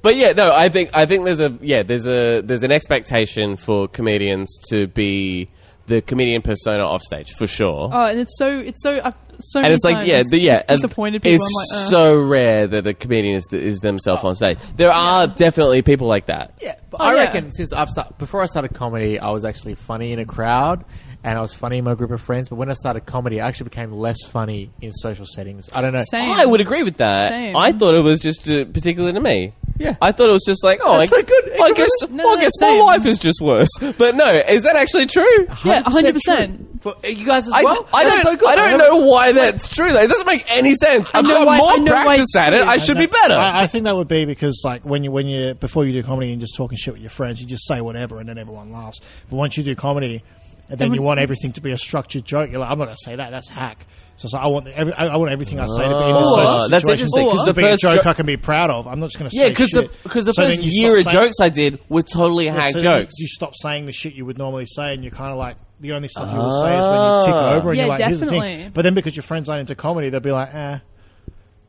[0.00, 3.56] But yeah, no, I think I think there's a yeah there's a there's an expectation
[3.56, 5.48] for comedians to be
[5.86, 7.90] the comedian persona off stage for sure.
[7.92, 9.58] Oh, and it's so it's so uh, so.
[9.60, 11.44] and many it's like yeah, the, yeah, disappointed people.
[11.44, 11.90] It's I'm like, uh.
[11.90, 14.58] so rare that a comedian is, is themselves on stage.
[14.76, 16.54] There are definitely people like that.
[16.60, 17.20] Yeah, but Oh, I yeah.
[17.22, 20.84] reckon since I've start, before I started comedy, I was actually funny in a crowd,
[21.28, 22.48] and I was funny in my group of friends.
[22.48, 25.68] But when I started comedy, I actually became less funny in social settings.
[25.74, 26.02] I don't know.
[26.10, 26.30] Same.
[26.32, 27.28] I would agree with that.
[27.28, 27.56] Same.
[27.56, 29.52] I thought it was just uh, particular to me.
[29.78, 29.94] Yeah.
[30.02, 31.60] I thought it was just like, oh, That's I, so good.
[31.60, 32.78] I guess, No, well, I no, guess same.
[32.78, 33.68] my life is just worse.
[33.98, 35.44] But no, is that actually true?
[35.64, 36.56] yeah, 100% hundred percent.
[36.58, 36.64] true.
[36.80, 37.88] For you guys as I, well.
[37.92, 38.48] I That's don't, so good.
[38.48, 39.90] I don't never- know why that's true.
[39.92, 41.10] Like, it doesn't make any sense.
[41.12, 42.58] I've know got why- I more know why practice it's at it.
[42.62, 42.66] true.
[42.66, 43.34] I should be better.
[43.34, 46.02] I, I think that would be because, like, when you when you before you do
[46.04, 48.70] comedy and just talking shit with your friends, you just say whatever and then everyone
[48.72, 48.98] laughs.
[49.30, 50.22] But once you do comedy,
[50.70, 52.96] and then you want everything to be a structured joke, you're like, I'm not going
[52.96, 53.30] to say that.
[53.30, 53.86] That's hack.
[54.16, 56.14] So it's like, I want every, I I want everything I say to be in
[56.14, 58.12] this Oh, social that's situation interesting, 'cause to the be a first joke jo- I
[58.14, 58.86] can be proud of.
[58.88, 60.02] I'm not just going to yeah, say because the shit.
[60.02, 62.46] because the So then first you year of stop saying- jokes I did were totally
[62.46, 63.14] Yeah, hack so then jokes.
[63.18, 65.92] You stop saying the shit you would normally say, and you're kind of like the
[65.92, 67.54] only stuff you will say is when you tick Ah.
[67.54, 68.56] over, and Yeah, you're like, "Here's the definitely.
[68.56, 70.78] thing." But then because your friends aren't into comedy, they'll be like, "Eh,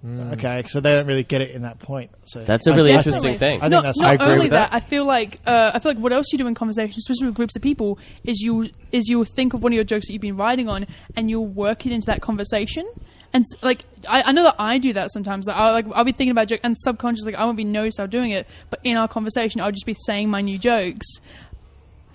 [0.02, 0.32] Hmm.
[0.34, 2.12] okay," so they don't really get it in that point.
[2.26, 3.58] So That's a really I- interesting thing.
[3.58, 4.00] I think not that's.
[4.00, 4.76] not I agree only with that, that.
[4.76, 7.36] I feel like uh, I feel like what else you do in conversation, especially with
[7.36, 10.22] groups of people, is you is you'll think of one of your jokes that you've
[10.22, 10.88] been writing on,
[11.18, 12.88] and you'll work it into that conversation,
[13.34, 15.48] And like I, I know that I do that sometimes.
[15.48, 17.66] Like, I'll, like I'll be thinking about a joke, and subconsciously, like, I won't be
[17.66, 18.48] noticed I'm doing it.
[18.70, 21.06] But in our conversation, I'll just be saying my new jokes.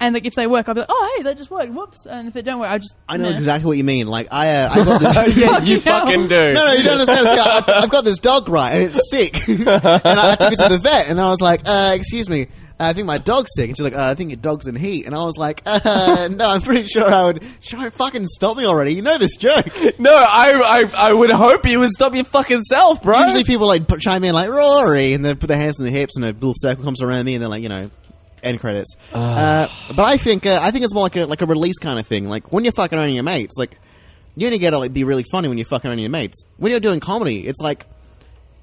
[0.01, 1.73] And like if they work, I'll be like, "Oh, hey, that just worked.
[1.73, 3.37] Whoops!" And if it don't work, I'll just I know meh.
[3.37, 4.09] exactly what you mean.
[4.09, 5.37] Like I, uh, I got this.
[5.37, 6.53] yeah, you fucking do.
[6.53, 7.39] No, no, you don't understand.
[7.39, 7.69] Scott.
[7.69, 9.49] I've, I've got this dog, right, and it's sick.
[9.49, 12.93] and I took it to the vet, and I was like, uh, "Excuse me, I
[12.93, 15.15] think my dog's sick." And she's like, uh, "I think your dog's in heat." And
[15.15, 18.95] I was like, uh, "No, I'm pretty sure I would." Try fucking stop me already.
[18.95, 19.67] You know this joke.
[20.01, 20.53] No, I,
[20.97, 23.21] I, I would hope you would stop your fucking self, bro.
[23.27, 25.95] Usually people like put, chime in like Rory, and they put their hands on their
[25.95, 27.91] hips, and a little circle comes around me, and they're like, you know,
[28.45, 28.95] end credits.
[29.13, 29.67] Uh,
[29.97, 32.07] but I think uh, I think it's more like a like a release kind of
[32.07, 32.29] thing.
[32.29, 33.79] Like when you're fucking around your mates, like
[34.37, 36.45] you only get to like be really funny when you're fucking around your mates.
[36.57, 37.87] When you're doing comedy, it's like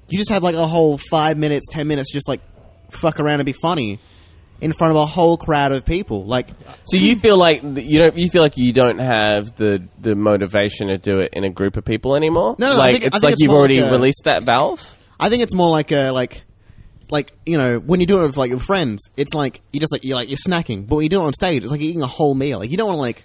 [0.08, 2.40] you just have like a whole five minutes, ten minutes, just like
[2.90, 3.98] fuck around and be funny
[4.60, 6.24] in front of a whole crowd of people.
[6.24, 6.48] Like
[6.84, 10.88] So you feel like you don't you feel like you don't have the the motivation
[10.88, 12.54] to do it in a group of people anymore.
[12.58, 14.22] No, no, I like think- I it's think like it's you've already like a- released
[14.24, 14.94] that valve.
[15.18, 16.42] I think it's more like a like
[17.12, 19.92] like you know when you do it with like your friends, it's like you just
[19.92, 20.88] like you're like you're snacking.
[20.88, 22.58] But when you do it on stage, it's like you're eating a whole meal.
[22.58, 23.24] Like you don't want to like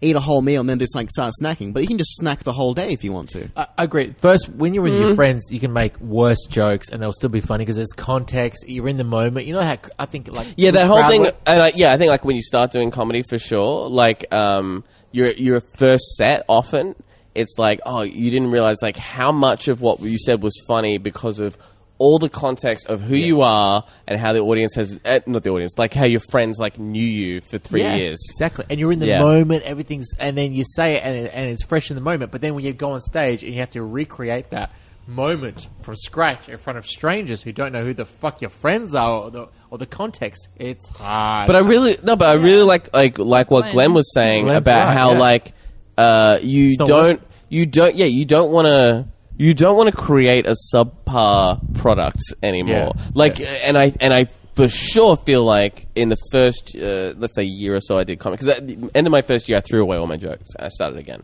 [0.00, 1.72] eat a whole meal and then just like start snacking.
[1.72, 3.48] But you can just snack the whole day if you want to.
[3.56, 4.14] I I agree.
[4.18, 7.40] First, when you're with your friends, you can make worse jokes and they'll still be
[7.40, 8.64] funny because there's context.
[8.68, 9.46] You're in the moment.
[9.46, 11.92] You know how I think like Yeah, that whole crowd thing, work- and I, yeah,
[11.92, 16.04] I think like when you start doing comedy for sure, like um, your your first
[16.16, 16.94] set often,
[17.34, 20.98] it's like oh, you didn't realize like how much of what you said was funny
[20.98, 21.56] because of
[21.98, 25.50] all the context of who you are and how the audience has uh, not the
[25.50, 28.18] audience, like how your friends like knew you for three Yeah, years.
[28.30, 28.64] exactly.
[28.70, 29.20] And you're in the Yeah.
[29.20, 29.64] moment.
[29.64, 32.30] Everything's and then you say it and, and it's fresh in the moment.
[32.30, 34.70] But then when you go on stage and you have to recreate that
[35.08, 38.94] moment from scratch in front of strangers who don't know who the fuck your friends
[38.94, 41.46] are or the or the context, it's hard.
[41.46, 43.72] But I really no, but I really like like like what Glenn.
[43.72, 45.18] Glenn was saying Glenn's about right, how yeah.
[45.18, 45.52] like
[45.96, 49.08] uh you not don't worth you don't yeah you don't want to
[49.38, 52.92] you don't want to create a subpar product anymore.
[52.94, 53.02] Yeah.
[53.14, 57.44] Like and I and I for sure feel like in the first uh, let's say
[57.44, 59.60] year or so I did comedy because at the end of my first year I
[59.60, 61.22] threw away all my jokes and I started again.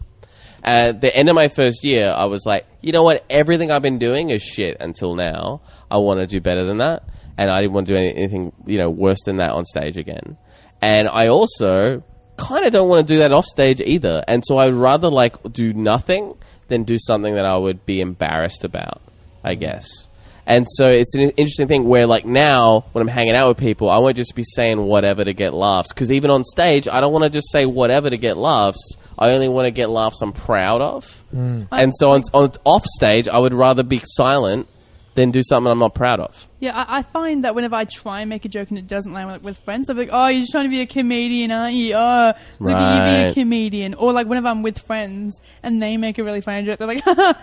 [0.63, 3.23] At the end of my first year, I was like, you know what?
[3.29, 5.61] Everything I've been doing is shit until now.
[5.91, 7.03] I want to do better than that,
[7.37, 10.39] and I didn't want to do anything, you know, worse than that on stage again.
[10.81, 12.03] And I also
[12.39, 14.25] kind of don't want to do that off stage either.
[14.27, 16.35] And so I'd rather like do nothing
[16.69, 19.01] than do something that I would be embarrassed about.
[19.43, 19.61] I mm-hmm.
[19.61, 20.09] guess.
[20.47, 23.89] And so it's an interesting thing where, like, now when I'm hanging out with people,
[23.89, 25.93] I won't just be saying whatever to get laughs.
[25.93, 28.97] Because even on stage, I don't want to just say whatever to get laughs.
[29.19, 31.25] I only want to get laughs I'm proud of.
[31.35, 31.69] Mm.
[31.73, 34.69] And so on, on off stage, I would rather be silent
[35.15, 36.49] than do something I'm not proud of.
[36.61, 39.13] Yeah, I, I find that whenever I try and make a joke and it doesn't
[39.13, 41.75] land with, with friends, I'm like, "Oh, you're just trying to be a comedian, aren't
[41.75, 41.95] you?
[41.95, 43.31] Oh, look at you be Right.
[43.31, 46.79] a comedian." Or like whenever I'm with friends and they make a really funny joke,
[46.79, 47.35] they're like, "Oh,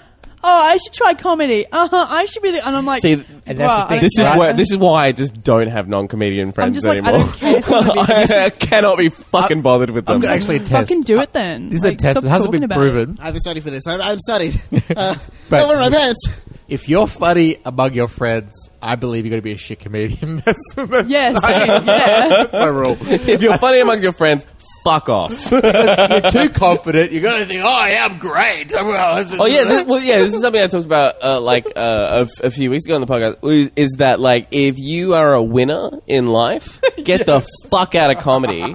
[0.43, 1.65] I should try comedy.
[1.71, 2.07] Uh huh.
[2.09, 2.65] I should be." The-.
[2.67, 3.23] And I'm like, See, And
[3.59, 4.01] that's the thing.
[4.01, 6.97] This is care." why this is why I just don't have non-comedian friends just like,
[7.03, 7.19] I anymore.
[7.27, 7.61] don't care I'm
[7.95, 10.21] gonna I cannot be fucking bothered with I'm them.
[10.23, 10.71] gonna actually test.
[10.89, 11.69] Fucking do it then.
[11.69, 12.23] This is Like, a test.
[12.23, 12.81] It hasn't been about it.
[12.81, 13.17] proven.
[13.21, 13.85] I haven't studied for this.
[13.87, 14.59] I haven't studied.
[14.97, 15.15] Uh,
[15.49, 16.41] But- over my pants.
[16.71, 20.37] If you're funny among your friends, I believe you're going to be a shit comedian.
[20.45, 21.67] that's, that's, Yeah, same.
[21.85, 22.27] Yeah.
[22.29, 22.95] that's my rule.
[23.01, 24.45] if you're funny among your friends,
[24.81, 25.31] fuck off.
[25.51, 27.11] you're too confident.
[27.11, 30.19] You're going to think, "Oh, yeah, I'm great." Oh yeah, this, well yeah.
[30.19, 32.95] This is something I talked about uh, like uh, a, f- a few weeks ago
[32.95, 33.45] on the podcast.
[33.51, 38.15] Is, is that like if you are a winner in life, get the fuck out
[38.15, 38.73] of comedy.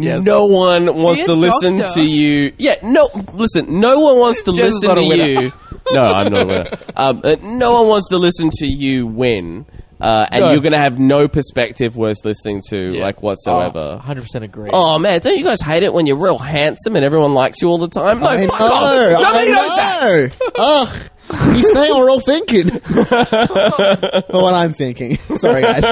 [0.00, 1.94] No one wants to listen doctor.
[1.94, 2.52] to you.
[2.58, 3.10] Yeah, no.
[3.32, 5.40] Listen, no one wants to Jez listen not a to winner.
[5.42, 5.52] you.
[5.92, 6.70] No, I'm not a winner.
[6.94, 9.66] Um, uh, no one wants to listen to you win,
[10.00, 10.50] uh, and No.
[10.52, 13.94] you're going to have no perspective worth listening to, like whatsoever.
[13.96, 14.70] 100 percent agree.
[14.72, 17.68] Oh man, don't you guys hate it when you're real handsome and everyone likes you
[17.68, 18.20] all the time?
[18.20, 18.66] No, I fuck know.
[18.66, 19.22] off.
[19.22, 20.38] Nobody I knows that.
[20.38, 20.54] know.
[20.58, 21.54] Ugh.
[21.56, 22.68] He's saying what we're all thinking.
[22.68, 25.16] but what I'm thinking.
[25.36, 25.84] Sorry, guys.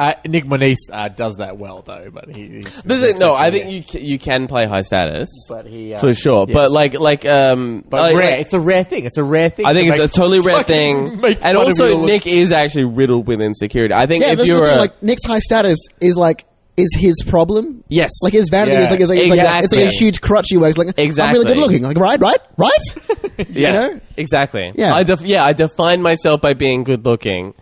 [0.00, 2.08] Uh, Nick Moniz uh, does that well, though.
[2.10, 5.28] But he, he's This is, no, I think you ca- you can play high status
[5.48, 6.46] But he, uh, for sure.
[6.48, 6.54] yeah.
[6.54, 8.30] But like like um, But like- rare.
[8.32, 9.04] like- It's a rare thing.
[9.04, 9.66] It's a rare thing.
[9.66, 11.20] I think to it's a make- totally rare fucking thing.
[11.20, 13.92] make And of also, all the- Nick is actually riddled with insecurity.
[13.94, 14.76] I think Yeah, if that's the you're thing.
[14.76, 16.46] a, Like Nick's high status is like
[16.76, 17.84] is his problem.
[17.88, 18.84] yes, Like his vanity Yeah.
[18.84, 19.98] is like, is like, it's like, it's like a Exactly.
[19.98, 20.78] huge crutch he wears.
[20.78, 21.02] Like exactly.
[21.02, 21.38] I'm Exactly.
[21.44, 21.82] really good looking.
[21.82, 23.48] Like right, right, right.
[23.50, 24.00] yeah, know?
[24.16, 24.72] exactly.
[24.76, 24.94] Yeah.
[24.94, 27.52] I def- yeah, I define myself by being good looking.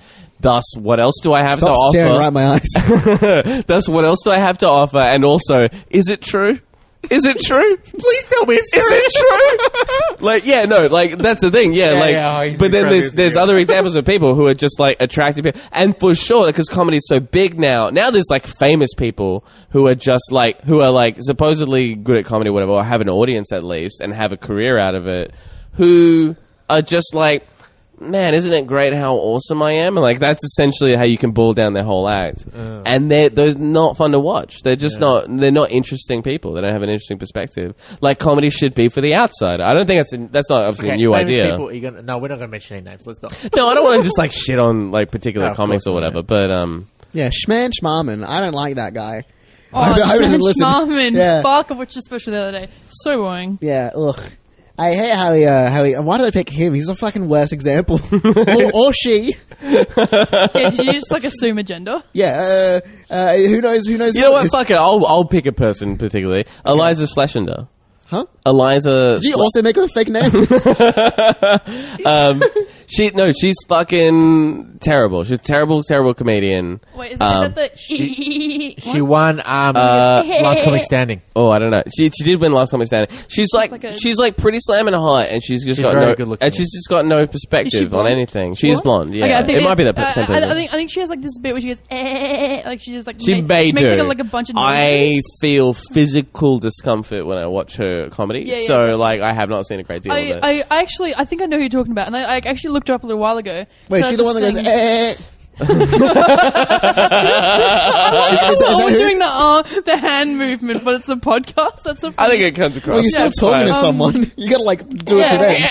[0.41, 2.21] Thus, what else do I have Stop to staring offer?
[2.21, 2.47] right in my
[3.57, 3.65] eyes.
[3.67, 4.99] Thus, what else do I have to offer?
[4.99, 6.61] And also, is it true?
[7.11, 7.77] Is it true?
[7.99, 8.83] Please tell me it's true.
[8.83, 10.17] Is it true?
[10.27, 12.11] like, yeah, no, like that's the thing, yeah, Yeah, like.
[12.13, 13.43] yeah, he's but then incredibly there's there's insecure.
[13.43, 16.97] other examples of people who are just like attractive people, and for sure, because comedy
[16.97, 17.91] is so big now.
[17.91, 22.25] Now there's like famous people who are just like who are like supposedly good at
[22.27, 25.07] comedy, or whatever, or have an audience at least, and have a career out of
[25.07, 25.33] it.
[25.75, 26.35] who
[26.69, 27.47] are just like,
[28.01, 29.97] man, isn't it great how awesome I am?
[29.97, 32.47] And like that's essentially how you can boil down their whole act.
[32.55, 34.57] And they're they're not fun to watch.
[34.63, 36.55] They're just not they're not interesting people.
[36.55, 37.75] They don't have an interesting perspective.
[38.01, 39.61] Like comedy should be for the outside.
[39.61, 41.51] I don't think that's a, that's not obviously a new idea.
[41.51, 43.07] People, you're gonna, no, we're not going to mention any names.
[43.07, 43.33] Let's not.
[43.57, 46.03] No, I don't want to just like shit on like particular No, comics or course
[46.03, 46.23] not, whatever.
[46.23, 48.25] But um, Yeah, Schman Schmarman.
[48.27, 49.25] I don't like that guy.
[49.73, 50.65] Oh, I- I Schmarmin, doesn't listen.
[50.67, 51.17] Schmarmin.
[51.17, 51.43] Yeah.
[51.43, 52.69] Fuck, I watched a special the other day.
[52.89, 53.59] So boring.
[53.61, 54.21] Yeah, ugh.
[54.79, 56.73] I hate how he, uh, how he, and why did I pick him?
[56.73, 58.01] He's a fucking worst example.
[58.13, 59.37] or, or she.
[59.61, 62.03] Yeah, did you just like assume a gender?
[62.13, 62.79] Yeah,
[63.11, 64.45] uh, uh, who knows, who knows you know what?
[64.45, 64.77] Is- Fuck it.
[64.77, 66.45] I'll I'll pick a person particularly.
[66.65, 67.67] Iliza Shlesinger.
[68.07, 68.25] Huh?
[68.47, 69.17] Iliza.
[69.17, 70.31] Did you also make a fake name?
[72.89, 75.23] um, she no, she's fucking terrible.
[75.25, 76.81] She's a terrible, terrible comedian.
[76.97, 79.03] Wait, is, Um, is that the She What?
[79.03, 81.23] won um, Uh, Last Comic Standing.
[81.39, 81.85] Oh, I don't know.
[81.97, 83.17] She she did win last comic standing.
[83.29, 86.07] She's like, like a- she's like pretty slamming hot, and she's just She's got very
[86.07, 86.45] no good looking.
[86.45, 88.55] and she's just got no perspective on anything.
[88.55, 89.15] She is blonde.
[89.15, 90.51] Yeah, Okay, I think it might be that uh, same I, person.
[90.51, 92.91] I think I think she has like this bit where she goes eh, like she
[92.91, 93.95] just like she ma- may she makes do.
[93.95, 98.41] like a, like a bunch of I feel physical discomfort when I watch her comedy.
[98.41, 98.99] Yeah, yeah, so definitely.
[99.01, 100.41] like, I have not seen a great deal of it.
[100.43, 102.73] I, I actually I think I know who you're talking about, and I, I actually
[102.79, 103.67] looked her up a little while ago.
[103.89, 105.15] Wait, So she's the one that goes, eh.
[105.61, 105.65] I
[108.31, 111.17] like Is- how is we're all doing the arm, the hand movement, but it's a
[111.17, 111.83] podcast.
[111.83, 112.13] That's so.
[112.17, 112.95] I think it comes across.
[112.95, 113.81] Well, you're still It's talking to fine.
[113.83, 114.33] someone.
[114.37, 115.35] You gotta, like, do Um, yeah.
[115.35, 115.69] it to them.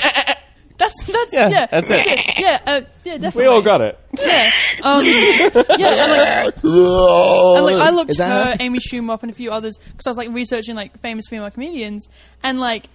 [0.78, 2.06] That's that's Yeah, yeah, that's it.
[2.06, 3.42] Yeah, yeah, uh, yeah, definitely.
[3.44, 3.98] we all got it.
[4.20, 4.52] Yeah,
[4.84, 8.58] um, yeah, and like, and like I looked Is that her, her?
[8.60, 11.50] Amy Schumer up, and a few others because I was like researching like famous female
[11.50, 12.08] comedians,
[12.44, 12.90] and like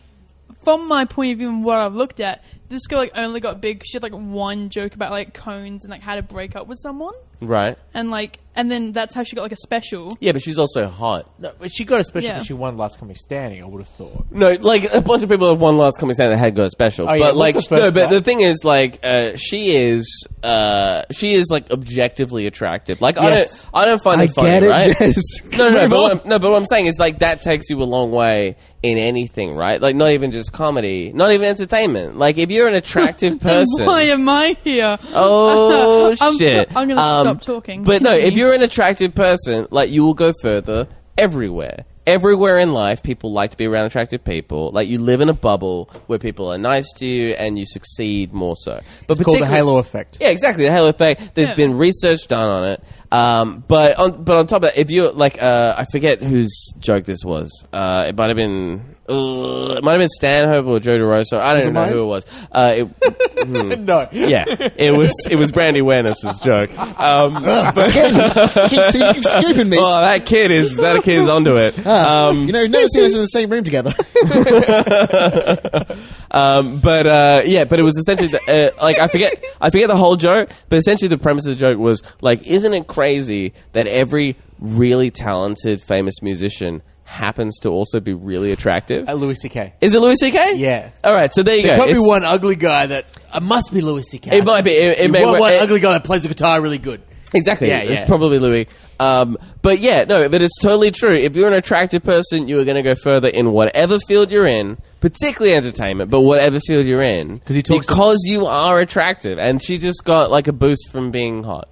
[0.62, 3.60] from my point of view and what I've looked at, this girl like only got
[3.60, 3.84] big.
[3.84, 6.78] She had like one joke about like cones and like how to break up with
[6.78, 7.78] someone, Right.
[7.94, 10.16] and like, and then that's how she got like a special.
[10.20, 11.28] Yeah, but she's also hot.
[11.38, 12.34] No, but she got a special Yeah.
[12.34, 13.62] because she won Last Comic Standing.
[13.62, 14.26] I would have thought.
[14.30, 16.70] No, like a bunch of people have won last comic standing that had got a
[16.70, 17.08] special.
[17.08, 18.14] Oh, yeah, but like what's the no, but guy?
[18.14, 23.00] the thing is like uh, she is uh, she is like objectively attractive.
[23.00, 24.96] Like I don't I don't find I it funny, get it, right?
[24.98, 25.22] Jess.
[25.56, 26.12] No, no, Move but what.
[26.24, 28.98] I'm, no, but what I'm saying is like that takes you a long way in
[28.98, 29.80] anything, right?
[29.80, 32.16] Like not even just comedy, not even entertainment.
[32.18, 34.98] Like if you're an attractive Then person, why am I here?
[35.12, 36.68] Oh I'm- shit!
[36.76, 37.84] I'm gonna Um, stop talking.
[37.84, 38.41] But no, if Continue.
[38.42, 41.84] You're an attractive person, like you will go further everywhere.
[42.04, 44.72] Everywhere in life, people like to be around attractive people.
[44.72, 48.32] Like you live in a bubble where people are nice to you and you succeed
[48.32, 48.80] more so.
[49.06, 50.18] But It's called the particular- Halo effect.
[50.20, 50.64] yeah, exactly.
[50.64, 51.36] The halo effect.
[51.36, 51.54] There's Yeah.
[51.54, 52.82] been research done on it.
[53.12, 56.72] Um, but on but on top of that, if you like, uh, I forget whose
[56.80, 57.50] joke this was.
[57.72, 58.96] Uh, it might have been.
[59.12, 61.38] Uh, it might have been Stanhope or Joe DeRosa.
[61.38, 61.92] I don't even know mine?
[61.92, 62.26] who it was.
[62.50, 62.84] Uh, it,
[63.46, 63.84] hmm.
[63.84, 64.08] No.
[64.12, 66.76] Yeah, it was it was Brandy Awareness's joke.
[66.98, 69.78] Um, Again, keep, keep scooping me.
[69.78, 71.78] oh, that kid is that kid is onto it.
[71.84, 73.92] Ah, Um, you know, never seen us in the same room together.
[76.30, 79.88] um, but uh, yeah, but it was essentially the, uh, like I forget I forget
[79.88, 83.52] the whole joke, but essentially the premise of the joke was like, isn't it crazy
[83.72, 86.82] that every really talented famous musician
[87.12, 89.08] happens to also be really attractive?
[89.08, 89.74] Uh, Louis C.K.
[89.80, 90.54] Is it Louis C.K.?
[90.56, 90.90] Yeah.
[91.04, 91.84] All right, so there you There go.
[91.86, 94.36] can't be one ugly guy that uh, must be Louis C.K.
[94.38, 94.72] It might be.
[94.72, 97.02] It, it You may, want one it- ugly guy that plays the guitar really good.
[97.34, 97.68] Exactly.
[97.68, 98.06] Yeah, It's yeah.
[98.06, 98.68] probably Louis.
[99.00, 101.16] Um, but yeah, no, but it's totally true.
[101.16, 104.46] If you're an attractive person, you are going to go further in whatever field you're
[104.46, 107.38] in, particularly entertainment, but whatever field you're in.
[107.38, 109.38] 'Cause he talks- because you are attractive.
[109.38, 111.68] And she just got like a boost from being hot.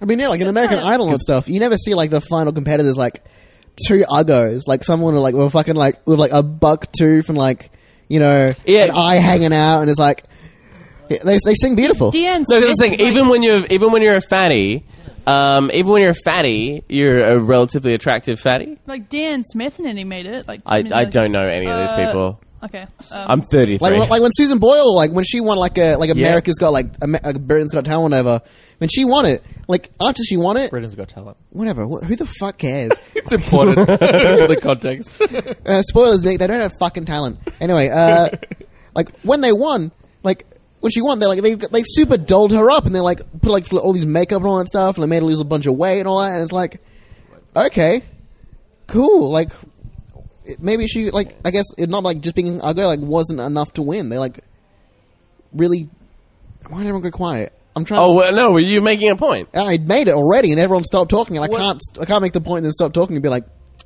[0.00, 2.52] I mean, yeah, like in American Idol and stuff, you never see like the final
[2.54, 3.22] competitors like
[3.86, 7.38] two uggos, like someone who, like with fucking like with like a buck tooth and
[7.38, 7.70] like
[8.08, 8.84] you know Yeah.
[8.84, 10.24] an eye hanging out, and it's like
[11.08, 12.10] they they sing beautiful.
[12.12, 12.90] Deanne No, that's the Smith, thing.
[12.92, 14.84] like- Even when you're, even when you're a fatty,
[15.26, 18.78] um, even when you're a fatty, you're a relatively attractive fatty.
[18.86, 20.46] like Dan Smith, and then he made it.
[20.48, 22.40] Like I, I don't know any of these uh, people.
[22.64, 22.82] Okay,
[23.12, 23.78] um, I'm 33.
[23.78, 26.86] Like, like when Susan Boyle, like when she won, like a like America's Got like,
[27.02, 28.40] Amer- like Britain's Got Talent, whatever.
[28.78, 31.36] When she won it, like after she won it, Britain's got talent.
[31.50, 31.84] whatever.
[31.86, 32.92] Wh- who the fuck cares?
[33.14, 33.86] It's important.
[33.88, 33.96] For
[34.46, 35.20] the context.
[35.20, 36.38] uh, spoilers, Nick.
[36.38, 37.38] They don't have fucking talent.
[37.60, 38.30] Anyway, uh,
[38.94, 39.90] like when they won,
[40.22, 40.46] like
[40.80, 43.50] when she won, they like they they super dolled her up and they like put
[43.50, 45.66] like all these makeup and all that stuff and they made her lose a bunch
[45.66, 46.32] of weight and all that.
[46.32, 46.80] And it's like,
[47.54, 48.02] okay,
[48.86, 49.30] cool.
[49.30, 49.58] Like it-
[50.58, 53.82] maybe she like I guess it not like just being ugly like wasn't enough to
[53.82, 54.08] win.
[54.08, 54.40] They like
[55.52, 55.88] really.
[56.68, 57.52] Why did everyone go quiet?
[57.76, 58.00] I'm trying.
[58.00, 59.48] oh well, no, were you making a point?
[59.54, 61.60] I made it already, and everyone stopped talking, and I What?
[61.60, 61.80] can't.
[62.00, 63.44] I can't make the point and then stop talking and be like,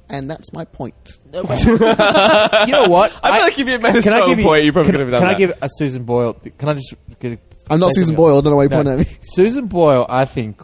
[0.09, 1.19] and that's my point.
[1.33, 3.13] you know what?
[3.23, 4.73] I feel like if you had made a can I strong give you, point, you
[4.73, 5.37] probably can, could have done Can that.
[5.37, 6.35] I give a Susan Boyle?
[6.35, 7.39] Can I just get?
[7.71, 8.39] I'm not Susan Boyle.
[8.39, 9.17] I don't know why you No, pointed at me.
[9.23, 10.61] Susan Boyle, I think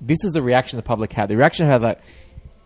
[0.00, 1.28] this is the reaction the public had.
[1.28, 2.00] The reaction had that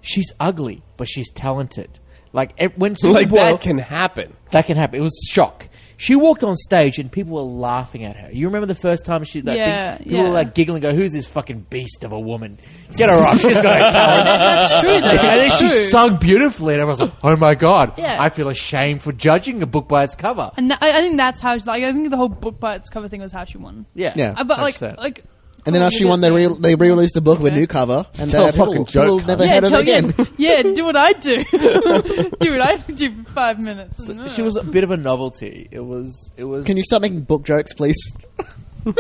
[0.01, 1.99] she's ugly, but she's talented.
[2.37, 4.37] Like ev- when Susan like Boyle, that can happen.
[4.53, 5.01] that can happen.
[5.01, 5.69] It was shock.
[5.99, 8.29] She walked on stage and people were laughing at her.
[8.31, 11.15] You remember the first time she that Yeah, thing, people were like giggling, go, "Who's
[11.15, 12.59] this fucking beast of a woman?
[12.99, 13.41] Get her off!
[13.41, 17.95] She's got no talent." and then she sung beautifully, and everyone's like, "Oh my god,
[17.99, 18.19] Yeah.
[18.21, 21.17] I feel ashamed for judging a book by its cover." And tha- I, I think
[21.17, 21.57] that's how.
[21.57, 23.87] She, like, I think the whole book by its cover thing was how she won.
[23.95, 24.35] Yeah, Yeah.
[24.37, 24.99] Uh, but like, 100%.
[24.99, 25.25] like,
[25.67, 28.07] And then after she won, they re- they re-released a book with a new cover,
[28.19, 30.15] and Tell uh, a fucking joke, people never yeah, heard of it tell- again.
[30.39, 31.43] yeah, yeah, do what I do.
[31.51, 34.09] do what I do for five minutes.
[34.35, 35.67] she was a bit of a novelty.
[35.73, 36.31] It was.
[36.37, 36.65] It was.
[36.67, 37.97] Can you stop making book jokes, please?
[38.87, 38.93] No,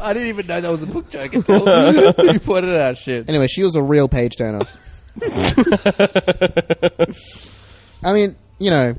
[0.00, 1.60] I didn't even know that was a book joke until
[2.32, 2.98] you pointed it out.
[2.98, 3.28] Shit.
[3.28, 4.62] Anyway, she was a real page turner.
[8.02, 8.96] I mean, you know,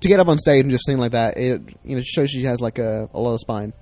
[0.00, 2.44] to get up on stage and just sing like that, it you know shows she
[2.44, 3.72] has like a, a lot of spine.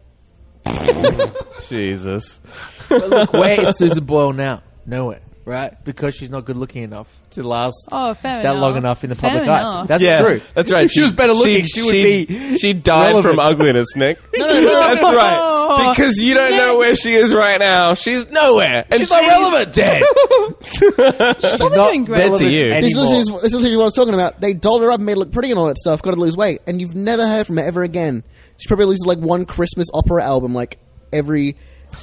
[1.68, 2.40] Jesus.
[2.88, 4.62] But look, where is Susan Boyle now?
[4.86, 5.74] Nowhere, right?
[5.84, 8.62] Because she's not good looking enough to last Oh, fair that enough.
[8.62, 9.60] long enough in the Fair public eye.
[9.60, 9.88] enough.
[9.88, 10.40] That's yeah, true.
[10.54, 10.84] That's right.
[10.86, 12.56] If she was better looking, she, would be.
[12.58, 13.34] She died relevant.
[13.34, 14.18] from ugliness, Nick.
[14.32, 15.92] That's right.
[15.94, 17.92] Because you don't know where she is right now.
[17.92, 18.86] She's nowhere.
[18.90, 19.74] And She's not relevant.
[19.74, 20.02] Dead.
[20.62, 22.16] She's probably not doing great.
[22.16, 22.70] Dead to relevant you.
[22.70, 23.10] This is, anymore.
[23.12, 24.40] this, is, this is literally what I was talking about.
[24.40, 26.16] They dolled her up and made her look pretty and all that stuff, got her
[26.16, 28.24] to lose weight, and you've never heard from her ever again.
[28.58, 30.78] She probably releases like one Christmas opera album like
[31.12, 31.56] every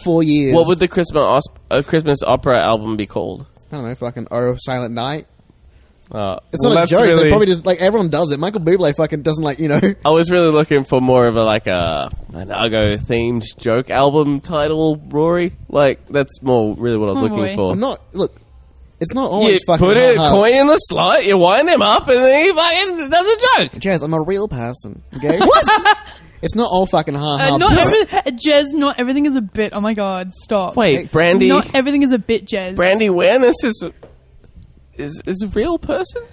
[0.03, 0.55] four years.
[0.55, 3.45] what would the Christmas os- uh, Christmas opera album be called?
[3.71, 5.27] I don't know, fucking Oh Silent Night.
[6.11, 7.01] Uh, It's well, not a that's joke.
[7.01, 8.39] Really, They probably just like everyone does it.
[8.39, 9.81] Michael Bublé fucking doesn't like you know.
[10.05, 14.39] I was really looking for more of a like a an Ugo themed joke album
[14.39, 15.53] title, Rory.
[15.67, 17.55] Like that's more really what I was Oh, looking boy.
[17.55, 17.71] for.
[17.73, 18.35] I'm not look.
[18.99, 20.29] It's not you always fucking put a ha-ha.
[20.31, 23.81] coin in the slot, you wind him up, and then he fucking does a joke.
[23.81, 25.01] Jazz, I'm a real person.
[25.17, 25.39] Okay.
[25.39, 25.97] what?
[26.45, 27.55] It's not all fucking ha ha.
[27.55, 29.73] Uh, not every, uh, Jez, not everything is a bit.
[29.73, 30.75] Oh my god, stop.
[30.77, 32.75] Wait, Brandy, Not everything is a bit, Jez.
[32.75, 33.85] Brandy Awareness is
[34.95, 36.23] is is a real person.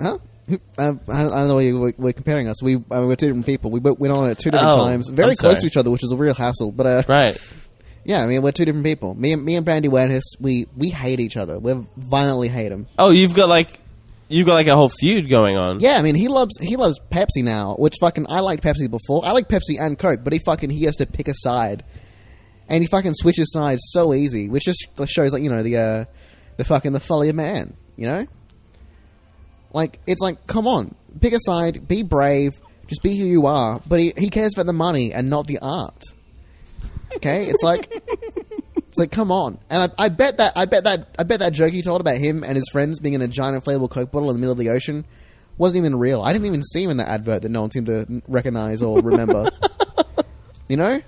[0.00, 0.18] Huh?
[0.48, 2.62] Who- Uh, I, don't, I don't know why you were, were comparing us.
[2.62, 3.70] We I mean, we're two different people.
[3.70, 5.60] We both went on at two different Oh, times, very I'm close sorry.
[5.62, 6.70] to each other, which is a real hassle.
[6.72, 7.36] But uh, Right.
[8.04, 9.14] yeah, I mean, we're two different people.
[9.14, 11.58] Me and me and Brandy Awareness, we we hate each other.
[11.58, 12.86] We violently hate him.
[12.98, 13.80] Oh, you've got like
[14.28, 15.80] you've got like a whole feud going on.
[15.80, 19.24] Yeah, I mean, he loves he loves Pepsi now, which fucking I liked Pepsi before.
[19.24, 21.84] I like Pepsi and Coke, but he fucking he has to pick a side,
[22.68, 26.04] and he fucking switches sides so easy, which just shows like you know the uh,
[26.56, 28.26] the fucking the folly of man, you know.
[29.72, 32.52] Like it's like, come on, pick a side, be brave,
[32.86, 33.80] just be who you are.
[33.86, 36.02] But he he cares about the money and not the art.
[37.16, 37.92] Okay, it's like.
[38.96, 41.52] It's like, come on, and I, I bet that I bet that I bet that
[41.52, 44.30] joke you told about him and his friends being in a giant inflatable Coke bottle
[44.30, 45.04] in the middle of the ocean
[45.58, 46.22] wasn't even real.
[46.22, 49.02] I didn't even see him in that advert that no one seemed to recognize or
[49.02, 49.50] remember.
[50.68, 51.02] you know?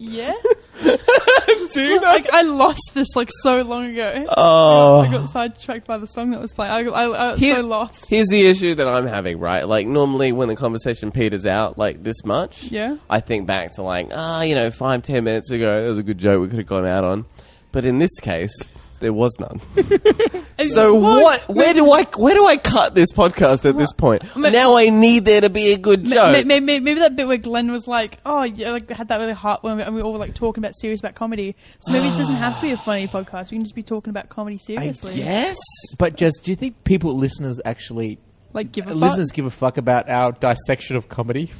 [0.00, 0.32] Yeah.
[1.74, 4.26] Dude, like I lost this like so long ago.
[4.36, 5.00] Oh.
[5.00, 6.72] I got sidetracked by the song that was playing.
[6.72, 8.08] I, I, I Here- so lost.
[8.08, 9.66] Here's the issue that I'm having, right?
[9.66, 12.96] Like normally when the conversation peters out like this much, Yeah.
[13.10, 16.02] I think back to like, ah, you know, five, ten minutes ago, that was a
[16.04, 17.24] good joke we could have gone out on.
[17.72, 18.54] But in this case,
[19.00, 19.60] there was none.
[20.66, 21.48] so what?
[21.48, 24.22] Where do I where do I cut this podcast at this point?
[24.36, 26.32] Ma- now I need there to be a good joke.
[26.32, 29.32] Maybe, maybe, maybe that bit where Glenn was like, "Oh, yeah," like had that really
[29.32, 31.56] heart when we, and we all were like talking about serious about comedy.
[31.80, 33.50] So maybe it doesn't have to be a funny podcast.
[33.50, 35.14] We can just be talking about comedy seriously.
[35.14, 35.56] yes.
[35.98, 38.18] But just, do you think people, listeners, actually,
[38.52, 38.96] Like give a fuck.
[38.96, 41.50] listeners give a fuck about our dissection of comedy?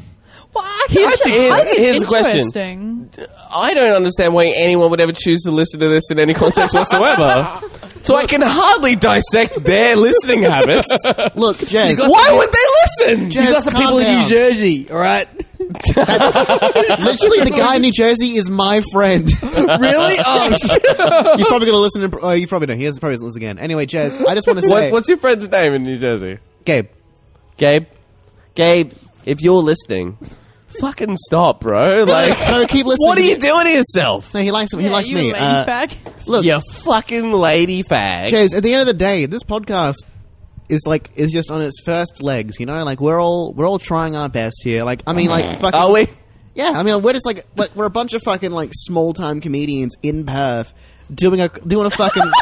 [0.55, 2.38] Well, I, Here's- actually, here- think here's the question.
[2.38, 3.11] interesting.
[3.53, 6.74] I don't understand why anyone would ever choose to listen to this in any context
[6.74, 7.61] whatsoever.
[8.03, 10.88] so I can hardly dissect their listening habits.
[11.34, 12.01] Look, Jazz.
[12.01, 13.30] Why would they listen?
[13.30, 14.22] Jazz, you got some calm people in down.
[14.22, 15.28] New Jersey, all right?
[15.59, 19.30] Literally, the guy in New Jersey is my friend.
[19.42, 20.16] really?
[20.24, 20.82] Oh, shit.
[20.82, 22.11] You're probably going to listen.
[22.11, 22.78] To, oh, you probably don't.
[22.78, 23.59] He doesn't probably listen again.
[23.59, 26.38] Anyway, Jazz, I just want to say, What, what's your friend's name in New Jersey?
[26.64, 26.88] Gabe.
[27.57, 27.86] Gabe.
[28.55, 28.92] Gabe,
[29.29, 30.18] if you're listening,
[30.81, 32.05] fucking stop, bro.
[32.05, 33.09] Like, No, keep listening.
[33.09, 34.33] what are you doing to yourself?
[34.35, 35.33] No, he likes he Yeah, likes you me.
[35.33, 35.93] lady Uh, fag.
[36.26, 38.31] look, You fucking lady fag.
[38.31, 38.55] Jazz.
[38.55, 39.97] At the end of the day, this podcast
[40.68, 42.57] is like is just on its first legs.
[42.61, 44.85] You know, like we're all we're all trying our best here.
[44.85, 46.09] Like, I mean, like, fucking, Are we?
[46.55, 49.41] Yeah, I mean, we're just like like, we're a bunch of fucking like small time
[49.41, 50.72] comedians in Perth
[51.14, 52.22] doing a doing a fucking.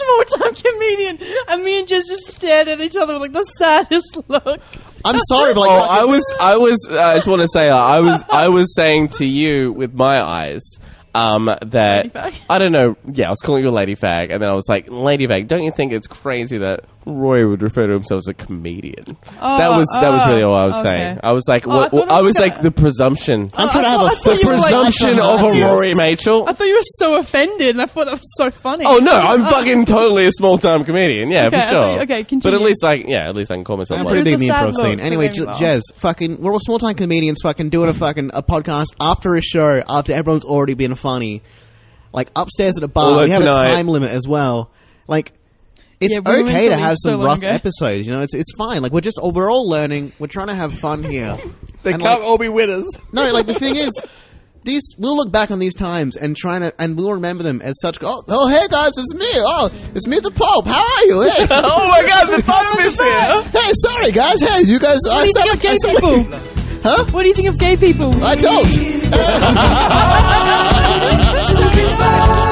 [0.00, 1.18] You said small time comedian,
[1.48, 4.60] and me and Jez just stared at each other with like the saddest look.
[5.04, 6.88] I'm sorry, but like, Oh, I was, I was.
[6.90, 9.94] Uh, I just want to say, uh, I was, I was saying to you with
[9.94, 10.62] my eyes.
[11.18, 12.34] Um, that Lady fag?
[12.48, 12.96] I don't know.
[13.12, 15.48] Yeah, I was calling you a lady fag, and then I was like, lady fag.
[15.48, 19.16] Don't you think it's crazy that Roy would refer to himself as a comedian?
[19.40, 20.82] that was that was oh, really all I was okay.
[20.98, 21.20] saying.
[21.22, 23.68] I was like, Oh, I what, thought I was was like gonna- the presumption, I'm
[23.70, 26.48] trying to have thought- I a thought full like- presumption of a Rory Mitchell.
[26.48, 28.84] I thought you were so offended, and I thought that was so funny.
[28.86, 31.30] Oh no, I'm fucking totally a small time comedian.
[31.30, 31.80] Yeah, Okay, for sure.
[31.80, 34.06] thought you- okay, But at least like, yeah, at least I can call myself I'm
[34.06, 35.00] pretty It big in was the a improv scene.
[35.00, 38.42] Anyway, but J- Jez, fucking, we're all small time comedians fucking doing a fucking a
[38.42, 41.42] podcast after a show, after everyone's already been funny.
[42.12, 44.70] Like upstairs at a bar, Although we have tonight- a time limit as well.
[45.06, 45.32] Like,
[46.00, 47.48] it's Yeah, we were okay to mentally have so some long rough ago.
[47.60, 48.06] episodes.
[48.06, 48.82] You know, it's it's fine.
[48.82, 50.12] Like we're just we're all learning.
[50.18, 51.36] We're trying to have fun here.
[51.84, 52.86] They And, can't like- all be winners.
[53.12, 53.92] No, like the thing is,
[54.64, 57.74] these we'll look back on these times and trying to, and we'll remember them as
[57.80, 57.98] such.
[58.02, 59.26] Oh, oh, hey guys, it's me.
[59.36, 60.66] Oh, it's me, the Pope.
[60.66, 61.20] How are you?
[61.22, 63.42] Hey, oh my god, the Pope is here!
[63.60, 64.40] hey, sorry guys.
[64.40, 64.98] Hey, you guys.
[65.08, 66.38] I do you sound think like- I gay sound people?
[66.38, 67.04] like- Huh?
[67.10, 68.12] What do you think of gay people?
[68.22, 68.68] I don't.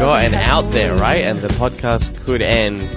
[0.00, 1.26] got an out there, right?
[1.26, 2.88] And the podcast could end.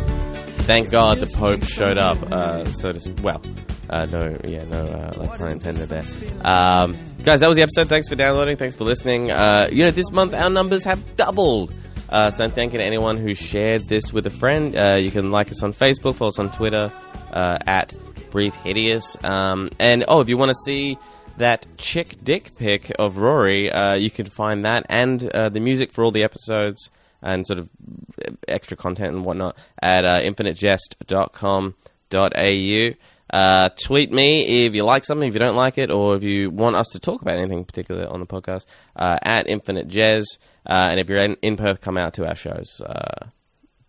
[0.63, 2.17] Thank God the Pope showed up.
[2.31, 3.41] Uh, so to well,
[3.89, 6.03] uh, no, yeah, no, uh, like pun intended there.
[6.47, 7.89] Um, guys, that was the episode.
[7.89, 8.55] Thanks for downloading.
[8.55, 9.31] Thanks for listening.
[9.31, 11.73] Uh, you know, this month our numbers have doubled.
[12.07, 14.73] Uh, so I'm thanking anyone who shared this with a friend.
[14.73, 16.89] Uh, you can like us on Facebook, follow us on Twitter
[17.33, 17.93] uh, at
[18.31, 19.21] Brief Hideous.
[19.25, 20.97] Um, and oh, if you want to see
[21.37, 25.91] that chick dick pic of Rory, uh, you can find that and uh, the music
[25.91, 26.89] for all the episodes
[27.21, 27.69] and sort of
[28.47, 32.95] extra content and whatnot at uh, infinitejest.com.au.
[33.33, 36.51] Uh, tweet me if you like something, if you don't like it, or if you
[36.51, 40.23] want us to talk about anything particular on the podcast uh, at Infinite Jez.
[40.67, 43.25] Uh, and if you're in, in Perth, come out to our shows uh,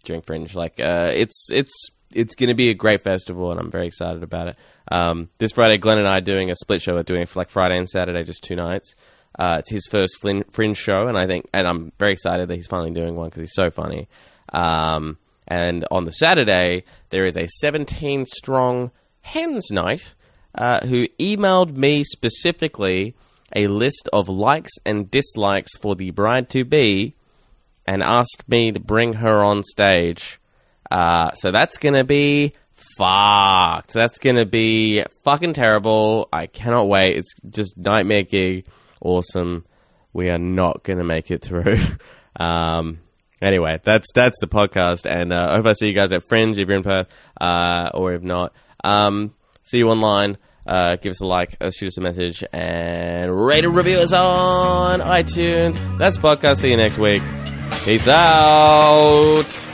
[0.04, 0.54] during Fringe.
[0.54, 4.22] Like uh, it's it's it's going to be a great festival, and I'm very excited
[4.22, 4.56] about it.
[4.90, 6.94] Um, this Friday, Glenn and I are doing a split show.
[6.94, 8.94] We're doing it for like Friday and Saturday, just two nights.
[9.38, 12.68] Uh, it's his first Fringe show, and I think, and I'm very excited that he's
[12.68, 14.08] finally doing one because he's so funny.
[14.52, 15.18] Um,
[15.48, 20.14] and on the Saturday, there is a 17 strong hens night
[20.54, 23.14] uh, who emailed me specifically
[23.54, 27.14] a list of likes and dislikes for the bride to be
[27.86, 30.40] and asked me to bring her on stage.
[30.90, 32.52] Uh, so that's gonna be
[32.96, 33.92] fucked.
[33.92, 36.28] That's gonna be fucking terrible.
[36.32, 37.16] I cannot wait.
[37.16, 38.66] It's just nightmare gig.
[39.00, 39.64] Awesome.
[40.12, 41.78] We are not gonna make it through.
[42.36, 43.00] um,
[43.40, 46.58] anyway, that's that's the podcast, and uh, I hope I see you guys at Fringe
[46.58, 47.08] if you're in Perth,
[47.40, 48.54] uh, or if not.
[48.82, 50.38] Um, see you online.
[50.66, 54.12] Uh, give us a like, uh, shoot us a message, and rate and review us
[54.12, 55.98] on iTunes.
[55.98, 56.58] That's podcast.
[56.58, 57.22] See you next week.
[57.84, 59.73] Peace out.